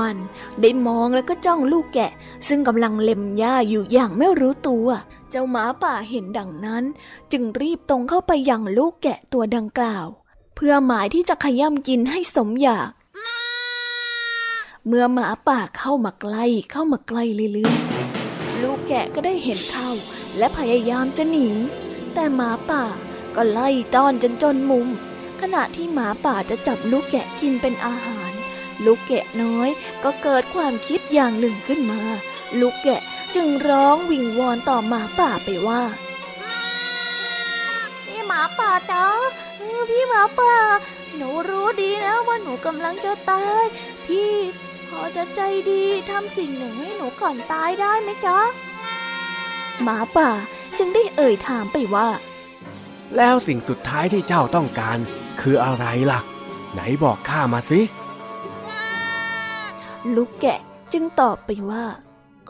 [0.01, 0.17] มัน
[0.61, 2.13] ได้มองแล้วก็จ้องลูกแกะ
[2.49, 4.89] ซึ่งกำลังเล็มหญ้าอยู่อย่างไม่รู้ตัว
[5.31, 6.85] เจ้าหมาป่าเห็นดังนั้น
[7.33, 10.07] จึงรีบตรงเข้าไปยังลูกแกะตัวดังกล่าว
[10.57, 12.93] เพื่อหมายที่จะขย่ำกินให้สมอยาก
[14.87, 19.91] เมื่อหมาป่าเข้ามาใกล้เข้ามาใกล้เรื่อยๆ ลูกแกะก็ได้เห็นเข้า
[20.39, 21.49] และพยายามจะหนี
[22.15, 22.85] แต่หมาป่า
[23.35, 24.89] ก็ไล่ต้อนจนจนมุม
[25.41, 28.33] ขณะที่หมาป่าจะจับลูกแกะกินเป็นอาหาร
[28.85, 29.69] ลูกแกะน้อย
[30.05, 32.01] ก็เกิดความคิดอย่างหนึ่งขึ้นมา
[32.61, 33.01] ลูกแกะ
[33.35, 35.83] จึงร้องวิงวอนต่อหมาป่าไปว่า
[38.05, 39.07] พี่หมาป่าจ้า
[39.91, 40.55] พี่หมาป่า
[41.17, 43.65] หนูรู้ดีนะว่าหนูกำลังจะตาย
[44.07, 44.33] พี่
[44.89, 48.39] พอจะใจดีทำสิ่งหนึ่งให้หนูก่อนตายได้ไหมจ๊ะ
[49.83, 50.31] หมาป่า
[50.79, 52.09] จึงได้เอ่ยถามไปว่า
[53.17, 54.99] แล้วสิ่งสุดท้ายที่เจ้าต้องการ
[55.41, 56.21] คืออะไรล่ะ
[56.73, 57.81] ไหนบอกข้ามาสิ
[60.15, 60.61] ลูกแกะ
[60.93, 61.85] จึงตอบไปว่า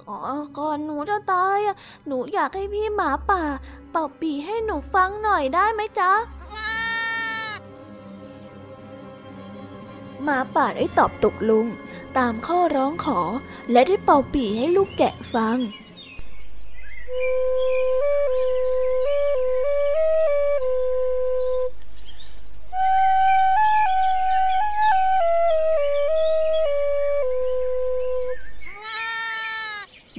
[0.00, 1.76] ก่อนก่อนหนูจะตายอะ
[2.06, 3.42] หนูอยากให้พี่หมาป่า
[3.90, 6.12] เป่าปีให้หนูฟังหน่อยได้ไหมจ๊ะ
[10.24, 11.66] หมาป่าได้ตอบตกลง
[12.18, 13.20] ตามข้อร้องขอ
[13.72, 15.58] และได้เป่าปีให้ลูกแกะฟัง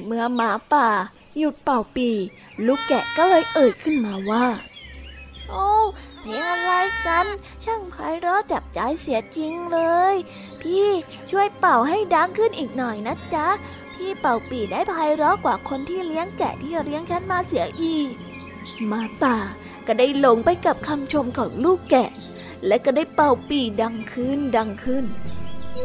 [0.06, 0.88] เมื่อหมาป่า
[1.38, 2.10] หยุดเป่าปี
[2.66, 4.45] ลูกแกะก็เลยเอ่ยขึ้นมาว่า
[5.50, 5.68] โอ้
[6.22, 6.72] เพลงอะไร
[7.06, 7.26] กัน
[7.64, 9.80] ช่าง ไพเราะจับใจเสียจริงเล
[10.14, 10.16] ย
[10.62, 10.88] พี่
[11.32, 13.48] ช่วยเป่าให้ดังขึ้นอีกหน่อยนะจ๊ะ
[13.93, 18.14] พี่เป่าปีได้ไพเราะกว่าคนที่เลี้ยงแกะที่เลี้ยงฉันมาเสียอีก
[18.91, 19.38] มาป่า
[19.88, 22.10] ก็ได้หลงไปกับคำชมของลูกแกะ
[22.66, 25.04] และก็ได้เป่าปีดังขึ้นดังขึ้น
[25.74, 25.78] ใน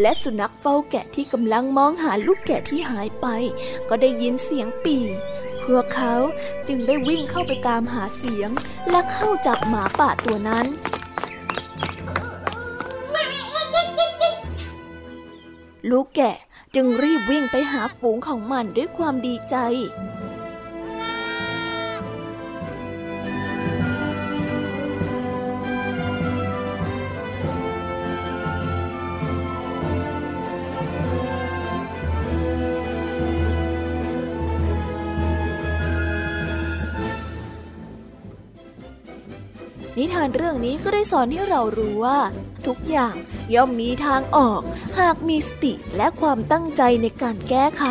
[0.00, 3.26] และสุนัขเฝ้าแกะที่กำลังมองหาลูกแกะที่หายไป
[3.88, 4.96] ก็ได้ยินเสียงปี
[5.64, 6.14] พวกเขา
[6.68, 8.50] จึงได้วิ่งเข้าไปตามหาเสียง
[8.90, 10.66] และเข้าจับหมาป่าตัวนั้น
[15.90, 16.36] ลูกแกะ
[16.74, 42.18] จึงรีบวิ่งไปหาฝูงของมันด้วยความดีใจานเรื่องนี้ก็ได้สอนให้เรารู้ว่า
[42.66, 43.14] ทุกอย่าง
[43.54, 44.60] ย่อมมีทางออก
[44.98, 47.84] หากมีสติและความตั้งใจในการแก้ไข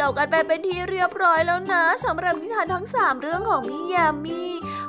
[0.00, 4.42] จบกันไปเป็นที่เรียบร้อยแล้วนะสำหรับนิทานทั้งสามเรื่องของพี่ยามี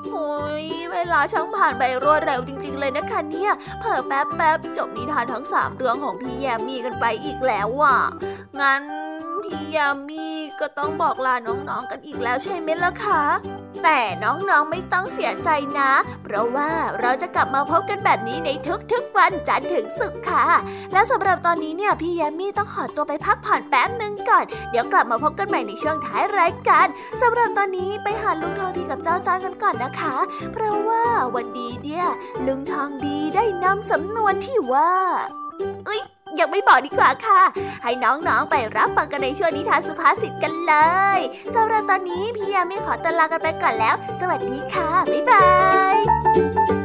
[0.10, 0.32] โอ้
[0.64, 8.00] ยเวลาช่างผ่านไปรวดเร็วจริง ๆ เลยนะคะเนี่ยเผ่อแป๊บแป๊บๆจบนิทานทั้งสามเรื่องของพี่ยามีกันไปอีกแล้วว่ะ
[8.60, 8.82] งั้น
[9.44, 10.26] พี่ยามี
[10.60, 13.22] ก็ต้องบอกลาน้องๆกันอีกแล้วใช่ไหมล่ะคะ
[13.84, 15.50] แต่น้องๆไม่ต้องเสียใจ
[15.80, 15.92] นะ
[16.24, 18.50] เพราะว่าเราจะกลับมาพบกันแบบนี้ใน
[18.92, 20.46] ทุกๆวันจันทร์ถึงศุกร์ค่ะ
[20.94, 26.88] และสำหรับตอนนี้เนี่ยพี่แยมมี่ต้องขอตัวไปพักผ่อนแป๊บหนึ่งก่อน เดี๋ยวกลับมาพบกันใหม่ในช่วงท้ายรายการ
[27.22, 30.16] สำหรับตอนนี้ไปหาลุงทองดีกับเจ้าจ้อยกันก่อนนะคะ
[30.54, 31.04] เพราะว่า
[31.36, 32.06] วันดีเนี่ย
[32.48, 34.92] ลุงทองดีได้นำสำนวนที่ว่า
[35.86, 36.02] เอ้ย
[36.40, 37.42] ยังไม่บอกดีกว่าค่ะ
[37.84, 40.74] ให้น้องๆไปรับฟังกันในช่วงนิทานสุภาษิตกันเล
[41.18, 41.20] ย
[41.56, 45.48] สำหรับตอนนี้พี่ยามีขอตลากันไปก่อนแล้ว สวัสดีค่ะ บ๊ายบา
[45.96, 46.81] ย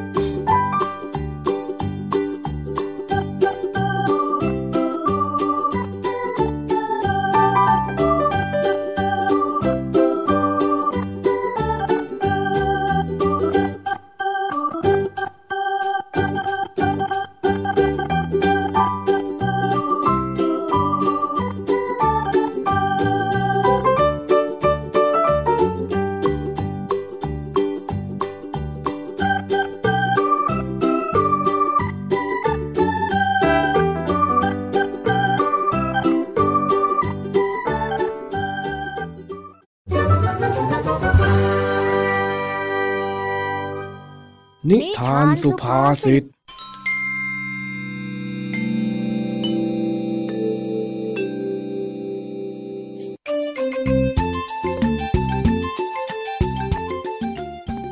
[44.70, 46.26] นิทานสุภาษิต ว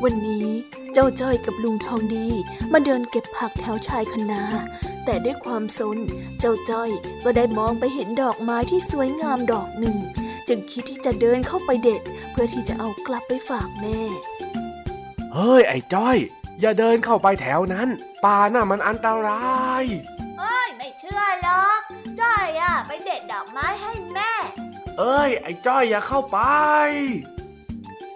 [0.07, 0.47] ันนี้
[0.93, 2.27] เจ้าจ้อยกับลุงทองดี
[2.71, 4.43] มาเดินเก็บผักแถวชายคนา
[5.05, 5.97] แต่ด้วยความสน
[6.39, 6.89] เจ้าจ้อย
[7.23, 9.97] ก็ได้มองไปเห็นดอกไม้ที่สวยงามดอกหนึ่ง
[10.47, 12.01] จึงคิดที่จะเดินเข้าไปเด็ด
[12.31, 13.99] เพื่อที่จะเอากลับไปฝากแม่
[15.33, 16.17] เฮ้ย ไอ้จ้อย
[16.61, 17.87] อย่าเดินเข้าไปแถวนั้น
[18.25, 19.83] ป่าน่ะมันอันตราย
[20.39, 21.81] เอ้ยไม่เชื่อหรอก
[22.21, 24.31] จ้อยอะไปเด็ดดอกไม้ให้แม่
[24.99, 26.39] เอ้ย ไอ้จ้อยอย่าเข้าไป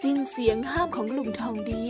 [0.01, 1.83] สิ้นเสียงห้ามของลุงทองดี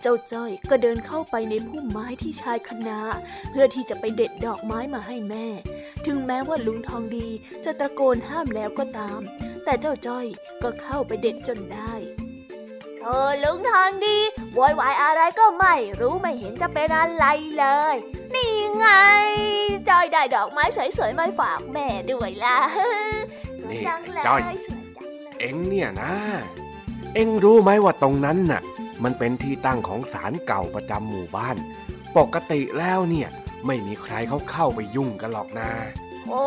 [0.00, 3.00] เจ้าจ้อยก็เดินเข้าไปในพุ่มไม้ที่ชายคนา
[3.50, 5.46] เพื่อที่จะไปเด็ดดอกไม้มาให้แม่
[6.06, 7.28] ถึงแม้ว่าลุงทองดี
[7.64, 9.20] จะตะโกนห้ามแล้วก็ตาม
[9.64, 10.26] แต่เจ้าจ้อย
[10.62, 11.94] ก็เข้าไปเด็ดจนได้
[13.08, 14.18] เธอลุงทองดี
[14.54, 17.24] โวยวายอะไรก็ไม่รู้ไม่เห็นจะเป็นอะไร
[17.58, 17.96] เลย
[18.34, 18.86] นี่ไง
[19.88, 20.64] จ้อยได้ดอกไม้
[20.96, 22.58] สวยๆมาฝากแม่ด้วยล่ะ
[23.62, 26.12] สวยจังเลยจ้อยสวยจังเลยเอ็งเนี่ยนะ
[27.14, 28.62] เอ็งรู้ไหมว่าตรงนั้นน่ะ
[29.04, 31.56] มันเป็นที่ตั้งของศาลเก่าประจำหมู่บ้าน
[32.16, 33.28] ปกติแล้วเนี่ย
[33.66, 35.70] ไม่มีใครเขาเข้าไปยุ่งกันหรอกนะ
[36.28, 36.44] โอ้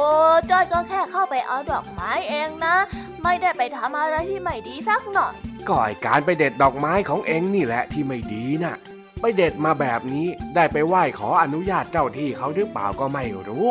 [0.49, 2.75] จ้อยก็แค่เข้าไปเอาดอกไม้เองนะ
[3.23, 5.33] ไม่ได้ไปทำอะไรที่ไม่ดีสักหน่อย
[5.67, 8.75] ก็ไอการไปเด็ดดอกไม้ของเอ็งนี่แหละที่ไม่ดีน่ะ
[9.21, 13.67] ไปเด็ดมาแบบนี้ได้ไปไหว้ขออนุญาตเจ้าที่เขาหรือเปล่าก็ไม่รู้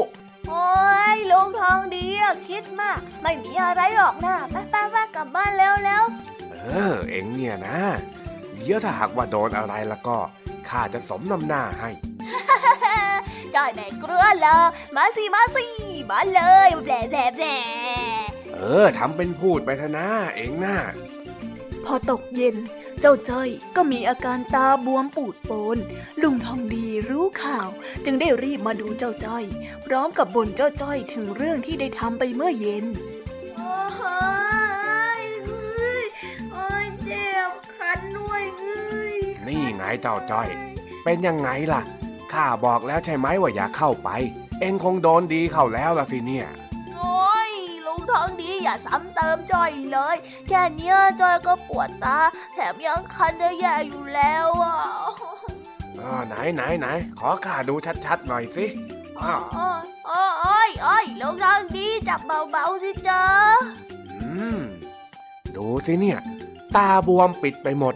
[0.48, 0.68] โอ้
[1.14, 6.02] ยลุงทองดีอะคิดมาก ไม่มีอะไรหรอกนะไปไปไปกลับบ้านแล้วแล้ว
[6.62, 7.78] เออ เอ็งเนี่ยนะ
[8.54, 10.16] เดี๋ยวถ้าหากว่าโดนอะไรแล้วก็
[10.68, 11.90] ข้าจะสมน้ำหน้าให้
[13.54, 14.58] จ้อยแม่กลัวเหรอ
[14.96, 15.66] มาสิมาสิ
[16.10, 17.46] มาเลยแบลแบลแบล
[18.54, 20.78] เออทำเป็นพูดไปเถอะนะเอ็งน่ะ
[21.84, 22.56] พอตกเย็น
[23.00, 25.78] เจ้าจ้อยก็มีอาการตาบวมปูดโปน
[26.22, 27.68] ลุงทองดีรู้ข่าว
[28.04, 29.44] จึงได้รีบมาดูเจ้าจ้อย
[29.86, 32.84] พร้อมกับบ่นเจ้าจ้อยถึงเรื่องที่ได้ทำไปเมื่อเย็น
[33.56, 33.74] โอ้
[35.20, 36.04] ยเอ้ย
[36.52, 40.48] โอ้ยเจ็บคันด้วยเอ้ยนี่ไงเจ้าจ้อย
[41.04, 41.82] เป็นยังไงล่ะ
[42.32, 44.10] ข้าบอกแล้วใช่ไหมว่าอย่าเข้าไป
[44.60, 46.46] เอ็งคงโดนดีเข้าแล้วล่ะสิเนี่ย
[46.96, 47.52] โอ้ย
[47.86, 50.16] ลุงทองดีอย่าซ้ำเติมจ้อยเลย
[50.48, 52.18] แค่เนี้ยจ้อยก็ปวดตา
[52.54, 54.76] แถมยังคันได้แย่อยู่แล้วอะ
[55.98, 56.86] อ่าไหนไหนไหน
[57.18, 58.66] ขอข้าดูชัดๆหน่อยสิ
[59.22, 63.22] อ้าวโอ้ยโอ้ยโอ้ยลุงทองดีจับเบาๆสิจ๊ะ
[64.22, 64.60] อืม
[65.56, 66.18] ดูสิเนี่ย
[66.76, 67.94] ตาบวมปิดไปหมด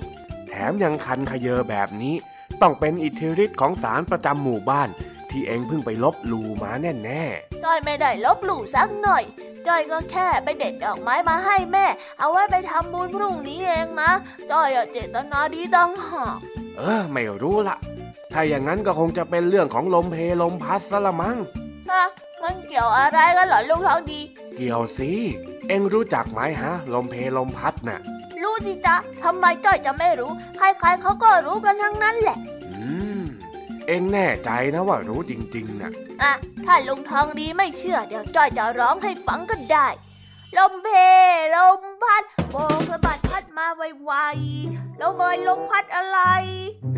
[0.49, 2.15] แถมยังคันขยเยอแบบนี้
[2.61, 4.89] ต้องเป็นอิทธิฤทธิ์ของสารประจำหมู่บ้าน
[5.33, 7.23] ที่เองเพิ่งไปลบหลู่มาแน่
[7.65, 9.25] จ้อยไม่ได้ลบหลู่สักหน่อย
[9.67, 11.87] จ้อยก็แค่ไปเด็ดดอกไม้มาให้แม่
[12.19, 14.11] เอาไว้ไปทำบุญพรุ่งนี้เองนะ
[14.51, 17.77] จ้อยอะเจตนาดีตั้งหากๆเออ ไม่รู้ละ
[18.33, 21.37] ถ้าอย่างนั้นก็คงจะเป็นเรื่องของลมเพลมพัดซะละมั้ง
[21.91, 22.05] ฮะ
[22.43, 24.21] มันเกี่ยวอะไรกันเหรอลุงทองดี
[24.57, 25.11] เกี่ยวสิ
[25.69, 28.01] เอ็งรู้จักไหมฮะ ลมเพลมพัดน่ะ
[28.43, 32.52] รู้สิจ๊ะทำไมจ้อยจะไม่รู้ ใครๆเขาก็รู้กันทั้งนั้นแหละอืม
[33.87, 36.33] เอ็งแน่ใจนะว่ารู้จริงๆน่ะอะ
[36.67, 39.89] ถ้าลุงทองดีไม่เชื่อ เดี๋ยวจ้อยจะร้องให้ฟังก็ได้
[40.59, 40.89] ลมเพ
[41.55, 46.19] ลมพัดโบกสะบัดพัดมาไวๆลมเอ่ยลมพัดอะไร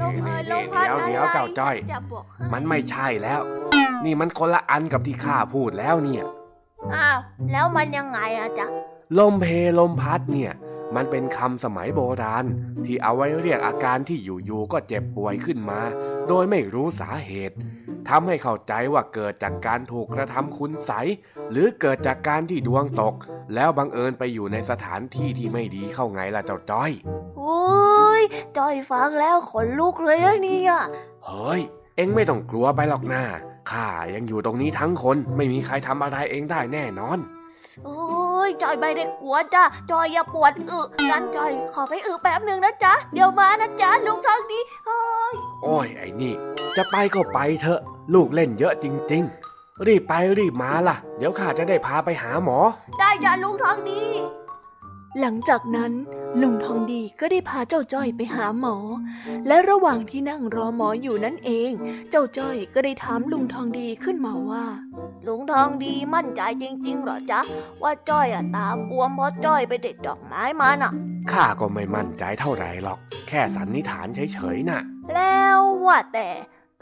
[0.00, 3.40] ลมเอ่ยลมพัดอะไรเดี๋ยวๆเจ้าจ้อยจะบอกให้มันไม่ใช่แล้ว
[4.04, 6.24] นี่มันคนละอันกับที่ข้าพูดแล้วเนี่ย
[6.94, 7.18] อ้าว
[7.52, 8.66] แล้วมันยังไงอะจ๊ะ
[9.18, 9.46] ลมเพ
[9.78, 10.52] ลมพัดเนี่ย
[10.94, 12.44] มันเป็นคำสมัยโบราณ
[12.84, 15.80] ที่เอาไว้เรียกอาการที่อยู่ๆก็เจ็บป่วยขึ้นมา
[16.28, 17.56] โดยไม่รู้สาเหตุ
[18.08, 21.06] ทำให้เข้าใจว่าเกิดจากการถูกกระทำคุณใสย
[21.50, 23.14] หรือเกิดจากการที่ดวงตก
[23.54, 26.90] แล้วบังเอิญไปอยู่ในสถานที่ที่ไม่ดีเข้าไงล่ะเจ้าจ้อย
[27.40, 28.22] อุ้ย
[28.56, 30.72] จ้อยฟังแล้วขนลุกเลยนะเนี่ย
[31.26, 31.60] เฮ้ย
[31.96, 33.22] เอ็งไม่ต้องกลัวไปหรอกนะ
[33.70, 37.18] ข้ายังอยู่ตรงนี้ทั้งคนไม่มีใครทำอะไรเองได้แน่นอน
[37.84, 45.02] โอ้ยจอยไม่ได้กลัวจ้ะจอยอย่าปวดอึกันจอยขอไปอึแป๊บหนึ่งนะจ๊ะเดี๋ยวมานะจ๊ะลุงทองดีเฮ้
[45.32, 46.34] ยโอ้ยไอ้นี่
[46.76, 47.80] จะไปก็ไปเถอะ
[48.14, 49.22] ลูกเล่นเยอะจริง
[49.54, 52.58] ๆ รีบไปรีบมาล่ะ เดี๋ยวข้าจะได้พาไปหาหมอ
[52.98, 54.02] ได้จ้ะลุงทองดี
[55.20, 55.92] หลังจากนั้น
[56.42, 58.76] ลุงทองดีก็ได้พาเจ้าจ้อยไปหาหมอ
[59.46, 61.72] และระหว่างที่นั่งรอหมออยู่นั่นเอง
[62.10, 64.64] เจ้าจ้อยก็ได้ถามลุงทองดีขึ้นมาว่า
[65.26, 67.40] ลุงทองดีมั่นใจจริงๆเหรอจ๊ะ
[67.82, 70.92] ว่าจ้อยอะตาบวมเพราะจ้อยไปเด็ดดอกไม้มาน่ะ
[71.30, 72.98] ข้าก็ไม่มั่นใจเท่าไหร่หรอก
[73.28, 74.80] แค่สันนิษฐานเฉยๆน่ะ
[75.14, 76.28] แล้วว่าแต่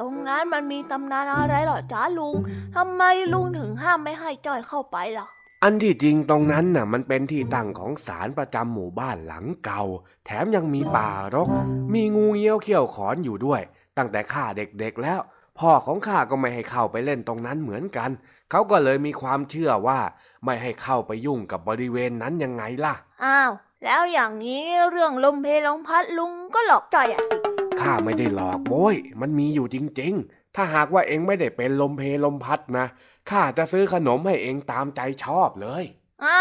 [0.01, 2.37] ตรงนั้นมันมีตำนานอะไรเหรอจ๊ะลุง
[2.77, 3.03] ทำไม
[3.33, 5.27] ลุงถึงห้ามไม่ให้จ้อยเข้าไปล่ะ
[5.65, 9.83] อันที่จริงตรงนั้นน่ะมันเป็นที่ตั้งของศาลประจำหมู่บ้านหลังเก่า
[10.27, 11.49] แถมยังมีป่ารก
[11.95, 13.63] มีงูเงี้ยวเขี้ยวขอนอยู่ด้วย
[13.97, 15.21] ตั้งแต่ข้าเด็กๆแล้ว
[15.59, 18.11] พ่อของข้าก็ไม่ให้เข้าไปเล่นตรงนั้นเหมือนกัน
[18.51, 19.99] เขาก็เลยมีความเชื่อว่า
[20.45, 22.95] ไม่ให้เข้าไปยุ่งกับบริเวณนั้นยังไงล่ะ
[23.25, 23.53] อ้าว
[23.85, 27.37] แล้วอย่างนี้เรื่องลมเพลลมพัดลุงก็หลอกจ้อยอะสิ
[27.81, 32.87] ข้าไม่ได้หลอกโบยมันมีอยู่จริง ๆ ถ้าหากว่าเองไม่ได้เป็นลมเพลลมพัดนะ
[33.31, 35.85] ข้าจะซื้อขนมให้เองตามใจชอบเลย
[36.25, 36.39] อ่า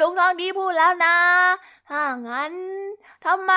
[0.00, 1.16] ลุงทองดีพูดแล้วนะ
[1.88, 2.52] ถ้างั้น
[3.26, 3.52] ทำไม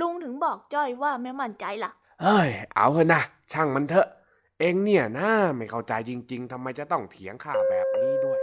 [0.00, 1.90] ลุงถึงบอกจ้อยว่าไม่มั่นใจล่ะ
[2.22, 3.22] เฮ้ย เอาเถอะนะ
[3.52, 4.06] ช่างมันเถอะ
[4.60, 8.38] เองเนี่ยนะไม่เข้าใจจริง ๆทำไมจะต้องเถียงข้าแบบนี้ด้วย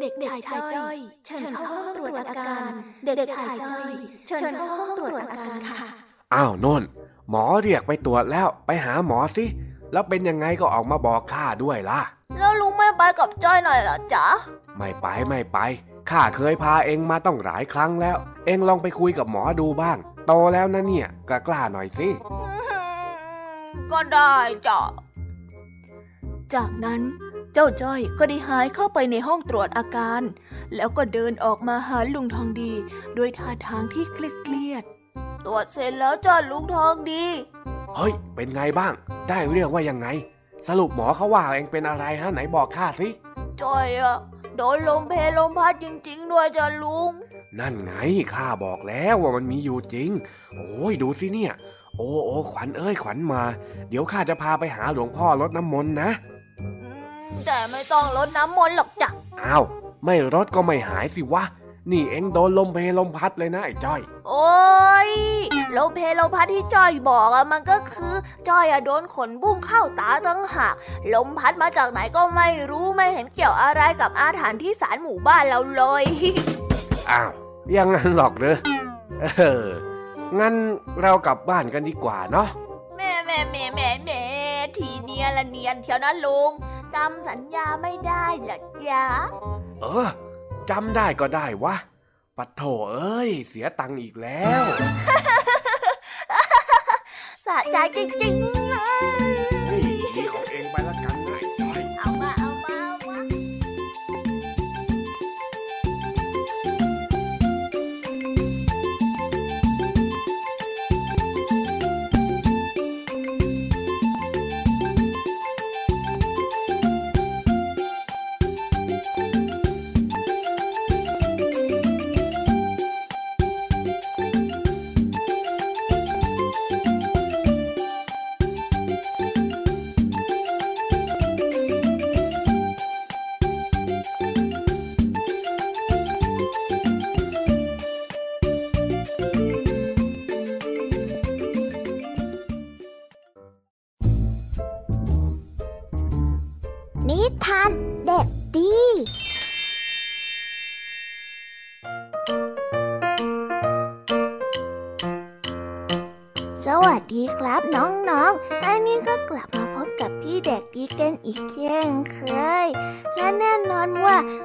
[0.00, 0.12] เด็ก
[0.46, 0.96] ชายจ้อย
[1.26, 2.70] เชิญเข้าห้องตรวจอาการ
[3.04, 3.92] เด็กชายจ้อย
[4.26, 5.88] เชิญเข้าห้องตรวจอาการค่ะ
[6.34, 6.82] อ้าวโนน
[7.30, 9.44] หมอเรียกไปตรวจแล้วไปหาหมอสิ
[9.92, 12.00] แล้วเป็นยังไงก็ออกมาบอกข้าด้วยล่ะ
[12.38, 14.26] แล้วลุงไม่ไปกับจ้อยหน่อยเหรอจ๊ะ
[14.76, 15.58] ไม่ไปไม่ไป
[16.10, 18.16] ข้าเคยพาเองมาต้องหลายครั้งแล้ว
[18.46, 22.08] เองลองไปคุยกับหมอดูบ้าง โตแล้วนะเนี่ยกล้ากล้าๆหน่อยสิ
[23.92, 24.80] ก็ได้จ้ะ
[26.54, 27.00] จากนั้น
[27.54, 30.22] เจ้าจ้อยก็ได้หายเข้าไปในห้องตรวจอาการ
[30.74, 32.72] แล้วก็เดินออกมาหาลุงทองดี
[33.16, 34.18] ด้วยท่าทางที่เค
[34.54, 34.84] รียด
[35.46, 37.24] ตรวจเสร็จแล้วจ้ะลุงทองดี
[37.96, 38.92] เฮ้ย เป็นไงบ้าง
[39.28, 40.06] ได้เรื่องว่ายังไง
[40.68, 43.08] สรุปหมอเขาว่าเองเป็นอะไรฮะไหนบอกข้าสิ
[43.62, 44.18] จ้อยอะ
[44.56, 47.10] โดนลมเพลลมพัดจริง ๆ ด้วยจ้ะลุง
[47.58, 47.92] นั่นไง
[48.34, 50.10] ข้าบอกแล้วว่ามันมีอยู่จริง
[50.54, 51.52] โอ้ยดูสิเนี่ย
[51.96, 53.42] โอ้โอ้ขวัญเอ้ยขวัญมา
[53.90, 56.10] เดี๋ยวข้าจะพาไปหาหลวงพ่อรดน้ำมนต์นะ
[56.60, 56.66] อื
[57.28, 59.08] มแต่ไม่ต้องรดน้ำมนต์หรอกจ้ะ
[59.42, 59.64] อ้าว
[60.04, 61.42] ไม่รดก็ไม่หายสิวะ
[61.90, 64.48] นี่เอ็งโดนลมเพลลมพัดเลยนะไอ้จ้อย โอ้
[65.08, 65.10] ย
[65.76, 68.14] ลมเพลลมพัดที่จ้อยบอกอะมันก็คือ
[68.48, 70.76] จ้อยอะโดนขนบุ้งเข้าตาตั้งหาก
[71.14, 76.04] ลมพัดมาจากไหนก็ไม่รู้ไม่เห็นเกี่ยวอะไรกับอาถรรพ์ที่ศาลหมู่บ้านเราเลย
[77.10, 77.30] อ้าว
[77.72, 78.56] อยังงั้นหรอกเหรอ
[79.22, 79.64] เออ
[80.38, 80.54] งั้น
[81.02, 82.48] เรากลับบ้านกันดีกว่าเนาะ
[82.96, 84.22] แม่แม่แม่แม่แม่
[84.76, 86.50] ทีเนียละเนียนเทียวนะลุง
[86.94, 89.04] จำสัญญาไม่ได้เหรอจ๊ะ
[89.80, 90.08] เออ
[90.70, 91.74] จำได้ก็ได้วะ
[92.36, 92.62] ปัดโถ
[92.92, 94.62] เอ้ย เสียตังค์อีกแล้ว
[97.46, 98.55] สะใจจริงๆ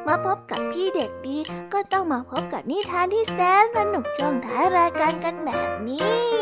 [0.07, 1.38] มาพบกับพี่เด็กดี
[1.73, 6.41] ก็ต้องมาพบกับนิทานที่แสนสนุกช่วงท้ายรายการกันแบบนี้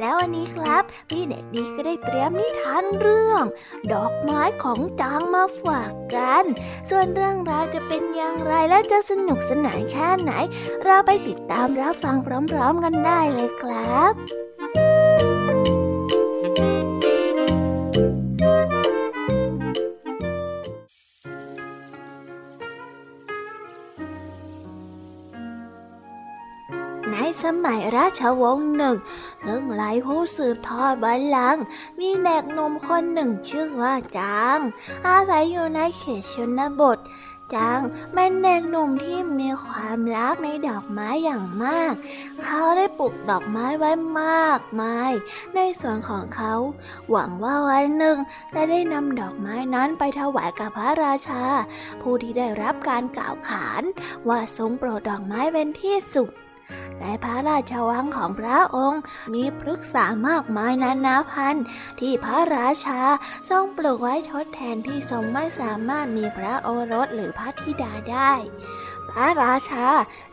[0.00, 3.44] แล้ววันนี้ครับ พี่เด็กดีก็ได้เตรียมนิทานเรื่อง
[3.92, 6.44] ดอกไม้ของจางมาฝากกัน
[6.90, 10.32] ส่วนเรื่องราวจะเป็นอย่างไรและจะสนุกสนานแค่ไหน
[10.84, 14.43] เราไปติดตามรับฟังพร้อมๆกันได้เลยครับ
[27.44, 28.96] สมัยราชวงศ์หนึ่ง
[29.44, 31.62] ซึ่งหลายผู้สืบทอดบัลลังก์
[31.98, 34.58] มีเด็กหนุ่มคนหนึ่งชื่อว่าจาง
[35.06, 36.98] อาศัยอยู่ในเขตชนบท
[37.54, 37.80] จาง
[38.14, 41.92] เป็นเด็กหนุ่มที่มีความรักในดอกไม้อย่างมาก
[42.42, 43.90] เขาได้ปลูกดอกไม้ไว้
[44.20, 45.12] มากมาย
[45.54, 46.54] ในสวนของเขา
[47.10, 48.16] หวังว่าวันหนึ่ง
[48.54, 51.44] จะได้นำดอกไม้นั้นไปถวายกับพระราชา
[52.00, 53.82] ผู้ที่ได้รับการกล่าวขาน
[54.28, 56.30] ว่าทรงโปรดดอกไม้เป็นที่สุด
[57.00, 59.02] ในพระราชวังของพระองค์
[59.34, 61.64] มีพฤกษามากมายนานาพันธุ์
[62.00, 63.00] ที่พระราชา
[63.50, 68.32] ทรงปลูกไว้ทดแทนที่ทรงไม่สามารถมีพระโอรสหรือพระธิดาได้
[69.10, 69.86] พระราชา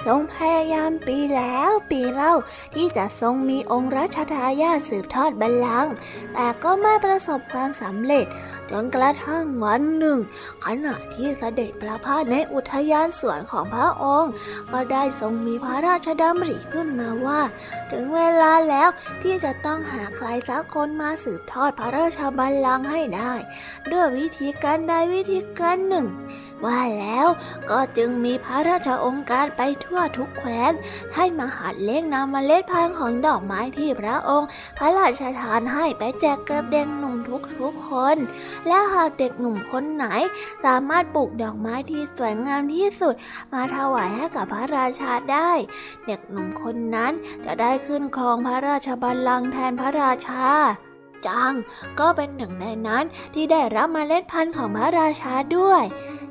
[0.08, 2.34] ทรงพยายามปีแล้วปีเล่า
[2.76, 5.94] ที่จะทรงมีองค์รัชทายาทสืบทอดบัลลังก์
[6.34, 8.26] แต่ก็ไม่ประสบความสำเร็จ
[8.72, 10.20] จนกระทั่งวันหนึ่ง
[10.66, 14.32] ขณะที่เสด็จประพาสในอุทยานสวนของพระองค์
[14.72, 17.42] ก็ได้ทรงมีพระราชดำริขึ้นมาว่า
[17.92, 18.90] ถึงเวลาแล้ว
[19.24, 23.34] ที่จะต้องหาใครสักคนมาสืบทอดพระราชบัลลังก์ให้ได้
[23.92, 26.08] ด้วยวิธีการใดวิธีการหนึ่ง
[26.66, 27.28] ว่าแล้ว
[27.72, 30.72] ก็จึงมีพระราชองค์การไปทั่วทุกแคว้น
[31.16, 37.16] ให้มหัดเลี้ยงนำเมล็ดพันธุ์ของดอกไม้ที่พระองค์ พระราชทานให้ไปแจกแก่เด็กหนุ่ม
[37.60, 38.18] ทุกๆคน
[38.68, 40.06] และหากเด็กหนุ่มคนไหน
[40.66, 43.16] สามารถปลูกดอกไม้ที่สวยงามที่สุด
[43.54, 45.52] มาถวายให้กับพระราชาได้
[46.08, 47.14] เด็กหนุ่มคนนั้น
[47.46, 50.48] จะได้ขึ้นครองพระราชบัลลังก์แทนพระราชา
[51.28, 51.54] จาง
[52.00, 53.04] ก็เป็นหนึ่งในนั้น
[53.34, 55.84] ที่ได้รับเมล็ดพันธุ์ของพระราชาด้วย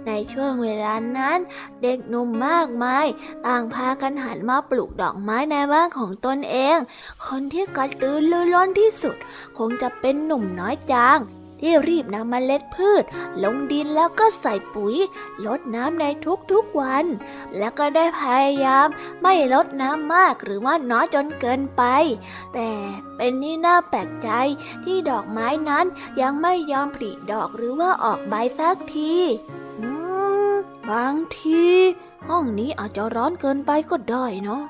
[0.06, 1.38] ในช่วงเวลานั้น
[1.82, 3.06] เด็กหนุ่มมากมาย
[3.46, 6.78] ต่างพากันหันมาปลูกดอกไม้ในบ้านของตนเอง
[7.26, 9.16] คนที่กระตือรือร้นที่สุด
[9.58, 11.20] คงจะเป็นหนุ่มน้อยจาง
[11.60, 13.04] ที่รีบนำเมล็ดพืช
[13.44, 14.96] ลงดินแล้วก็ใส่ปุ๋ย
[15.46, 16.04] ลดน้ำใน
[16.52, 17.04] ทุกๆวัน
[17.58, 18.86] แล้วก็ได้พยายาม
[19.22, 21.82] ไม่ลดน้ำมากหรือว่าน้อยจนเกินไป
[22.54, 22.70] แต่
[23.16, 24.30] เป็นที่น่าแปลกใจ
[24.84, 25.86] ที่ดอกไม้นั้น
[26.20, 29.16] ยังไม่ยอมผลิดอกหรือว่าออกใบสักที
[30.90, 31.62] บางที
[32.28, 34.62] ห้องนี้อาจจะร้อนเกินไปก็ได้เนาะ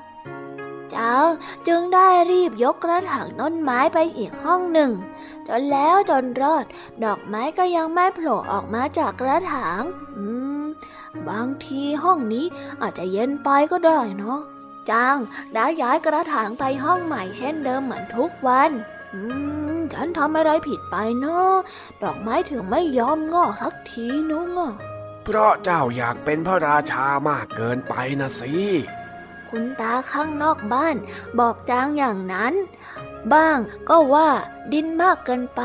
[0.95, 1.29] จาง
[1.67, 4.91] จึงได้รีบยกกระถางต้นไม้ไปอีกห้องหนึ่ง
[5.47, 6.65] จนแล้วจนรอด
[7.03, 9.81] ดอกไม้ก็ยังไม่โผล่ออกมาจากกระถาง
[10.17, 10.25] อื
[10.61, 10.63] ม
[11.29, 12.45] บางทีห้องนี้
[12.81, 14.39] อาจจะเย็นไปก็ได้เนาะ
[14.89, 15.17] จาง
[15.53, 18.71] ได้ย้ายกระถางไปห้องใหม่เช่นเดิมเหมือนทุกวัน
[19.13, 19.21] อื
[19.75, 21.53] ม ฉันทำอะไรผิดไปเนาะ
[22.03, 24.73] ดอกไม้ถึงไม่ยอมงอกสักทีนุ้งอะ
[25.23, 28.53] เพราะเจ้าอยากเป็นพระราชามากเกินไปนะสิ
[29.49, 30.95] คุณตาข้างนอกบ้าน
[31.39, 32.53] บอกจางอย่างนั้น
[33.33, 33.57] บ้าง
[33.89, 34.29] ก็ว่า
[34.73, 35.61] ดินมากเกินไป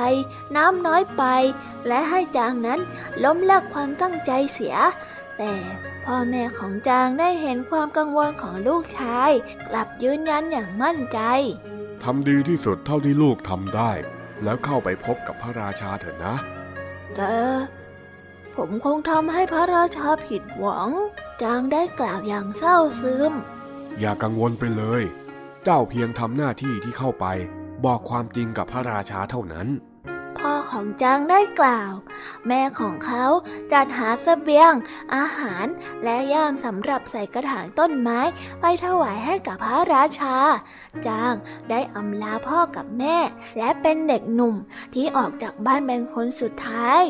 [0.56, 1.24] น้ำน้อยไป
[1.86, 2.80] และให้จางนั้น
[3.24, 4.76] ล้มเลิกความตั้งใจเสีย
[5.38, 5.52] แต่
[6.04, 9.30] พ่อแม่ของจางได้เห็นความกังวลของลูกชาย
[9.68, 11.20] กลับยืนยันอย่างมั่นใจ
[12.02, 13.90] ทำดีที่สุดเท่าที่ลูกทำได้
[14.44, 16.34] แล้วเข้าไปพบกับพระราชาเถอะนะ
[17.16, 17.34] แต่
[18.56, 20.90] ผมคงทำให้พระราชาผิดหวัง
[21.42, 23.32] จางได้กล่าวอย่างเศร้าซึม
[24.00, 25.02] อย่ากังวลไปเลย
[25.64, 27.26] เจ้าเพียงทำหน้าที่ที่เข้าไป
[27.84, 29.66] บอกความจริงกับพระราชาเท่านั้น
[30.40, 31.92] พ่อของจางได้กล่าว
[32.46, 33.24] แม่ของเขา
[33.72, 34.72] จัดหาเสบียง
[35.14, 35.66] อาหาร
[36.04, 38.20] และย่ามสำหรับใส่กระถางต้นไม้
[38.60, 40.36] ไปถวายให้กับพระราชา
[41.06, 41.34] จาง
[41.70, 43.18] ได้อำลาพ่อกับแม่
[43.58, 44.54] และเป็นเด็กหนุ่ม
[44.94, 47.00] ที่ออกจากบ้านเป็นคนสุดท้าย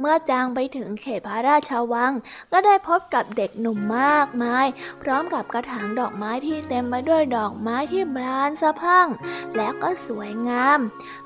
[0.00, 2.12] เมื่อจางไปถึงเขตพระราชาวัง
[2.52, 4.66] ก็ได้พบกับเด็กหนุ่มมากมาย
[5.02, 9.08] พร้อมกับกระถางดอกไม้ที่เต็มไปด้วยดอกไม้ที่บานสะพรั่ง
[9.56, 10.78] และก็สวยงาม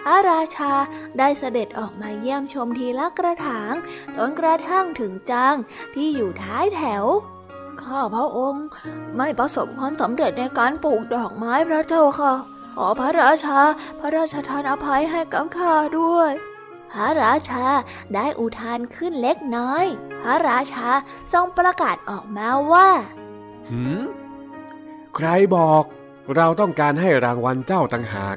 [0.03, 0.73] พระราชา
[1.19, 3.73] ได้เสด็จออกมาเยี่ยมชมทีละกระถาง
[4.17, 5.57] จนกระทั่งถึงจาง
[5.95, 7.05] ที่อยู่ท้ายแถว
[7.83, 8.67] ข้าพระองค์
[9.17, 12.35] ไม่ประสบความสำเร็จในการปลูกดอกไม้พระเจ้าค่ะ
[12.75, 13.59] ขอพระราชา
[13.99, 16.31] พระราชทานอภัยให้กับข้าด้วย
[16.93, 17.67] พระราชา
[18.15, 19.85] ได้อุทานขึ้นเล็กน้อย
[20.23, 20.89] พระราชา
[21.33, 22.89] ทรงประกาศออกมาว่า
[23.71, 24.03] หืม
[25.17, 25.85] ใครบอก
[26.37, 28.37] เราต้องการให้รางวัลเจ้าต่างหาก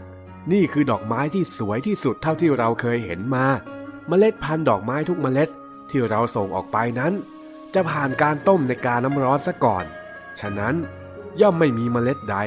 [0.51, 3.45] นี่คือดอกไม้ที่สวยที่สุดเท่าที่เราเคยเห็นมา
[4.07, 5.49] เมล็ดพันธุ์ดอกไม้ทุกเมล็ด
[5.89, 7.13] ที่เราส่งออกไปนั้น
[7.73, 9.85] จะผ่านการต้มในกาน้ำร้อนซะก่อน
[10.39, 10.75] ฉะนั้น
[11.41, 12.37] ย่อมไม่มีเมล็ดใด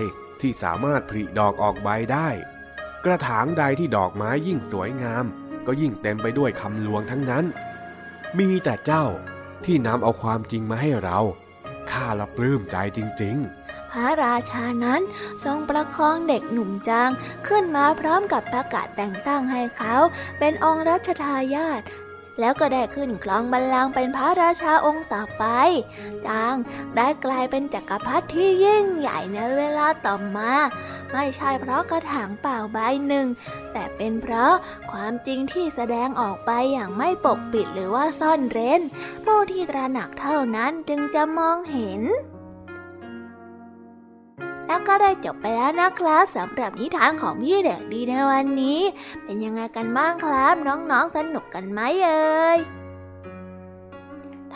[0.40, 2.28] ที่สามารถผลิดอกออกใบได้
[3.04, 5.24] กระถางใดที่ดอกไม้ยิ่งสวยงาม
[5.66, 7.44] ก็ยิ่งเต็มไปด้วยคำลวงทั้งนั้น
[8.38, 9.04] มีแต่เจ้า
[9.64, 11.18] ที่นำเอาความจริงมาให้เรา
[11.90, 15.00] ข้าละปลื้มใจจริง ๆ พระราชานั้น
[15.44, 17.10] ทรงประคองเด็กหนุ่มจาง
[17.46, 19.94] ขึ้นมาพร้อมกับประกาศแต่งตั้งให้เขา
[20.38, 21.82] เป็นองค์รัชทายาท
[22.40, 25.44] แล้วก็ได้ขึ้นครองบัลลังก์เป็นพระราชาองค์ต่อไป
[26.26, 26.54] จาง
[26.96, 30.52] ได้กลายเป็นจักรพรรดิที่ยิ่งใหญ่ในเวลาต่อมา
[31.12, 33.26] ไม่ใช่เพราะกระถางเปล่าใบหนึ่ง
[33.72, 34.54] แต่เป็นเพราะ
[34.92, 38.80] ความจริงที่แสดงออกไปอย่างไม่ปกปิดหรือว่าซ่อนเร้น
[39.24, 42.02] ผู้ที่ตระหนักเท่านั้นจึงจะมองเห็น
[44.66, 48.80] แล้วก็ได้จบไปแล้วนะครับสำหรับนิทานของพี่เด็กดีในวันนี้
[49.24, 52.58] เป็นยังไงกันบ้างครับ น้องๆสนุกกันไหมเอ่ย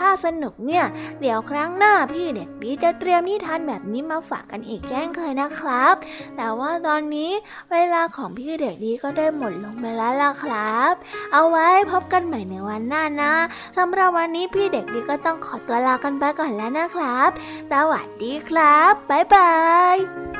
[0.01, 0.84] ถ้าสนุกเนี่ย
[1.20, 5.94] เดี๋ยวครั้งหน้าพี่เด็กดีจะเตรียมนิทานแบบนี้มาฝากกันอีกเช่นเคยนะครับ
[6.36, 7.30] แต่ว่าตอนนี้
[7.72, 10.92] เวลาของพี่เด็กดีก็ได้หมดลงไปแล้วล่ะครับ
[11.32, 13.32] เอาไว้พบกันใหม่ในวันหน้านะ
[13.78, 17.30] สำหรับวันนี้พี่เด็กดีก็ต้องขอตัวลากันไปก่อนแล้วนะครับ
[17.72, 19.53] สวัสดีครับ บ๊ายบา
[19.94, 20.39] ย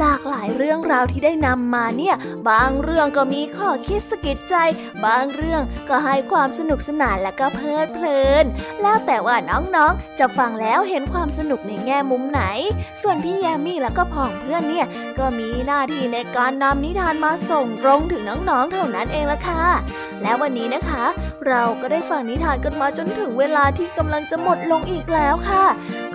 [0.00, 2.14] หลากหลายเรื่องราวที่ได้นำมาเนี่ย
[2.50, 4.54] บางเรื่องก็มีข้อคิดสะกิดใจ
[5.04, 8.44] บางเรื่องก็ให้ความสนุกสนานและก็เพลิดเพลิน
[8.82, 12.42] แล้วแต่ว่าน้องๆ จะฟังแล้วเห็นความสนุกในแง่มุมไหน
[13.02, 14.86] ส่วนพี่แยมมี่แล้วก็พ่องเพื่อนเนี่ย
[15.18, 19.64] ก็มีหน้าที่ในการนำนิทานมาส่งตรงถึงน้องๆ เท่านั้นเองละค่ะ
[20.22, 21.04] และวันนี้นะคะ
[21.46, 25.64] เราก็ได้ฟังนิทานกันมาจนถึงเวลาที่กำลังจะหมดลงอีกแล้วค่ะ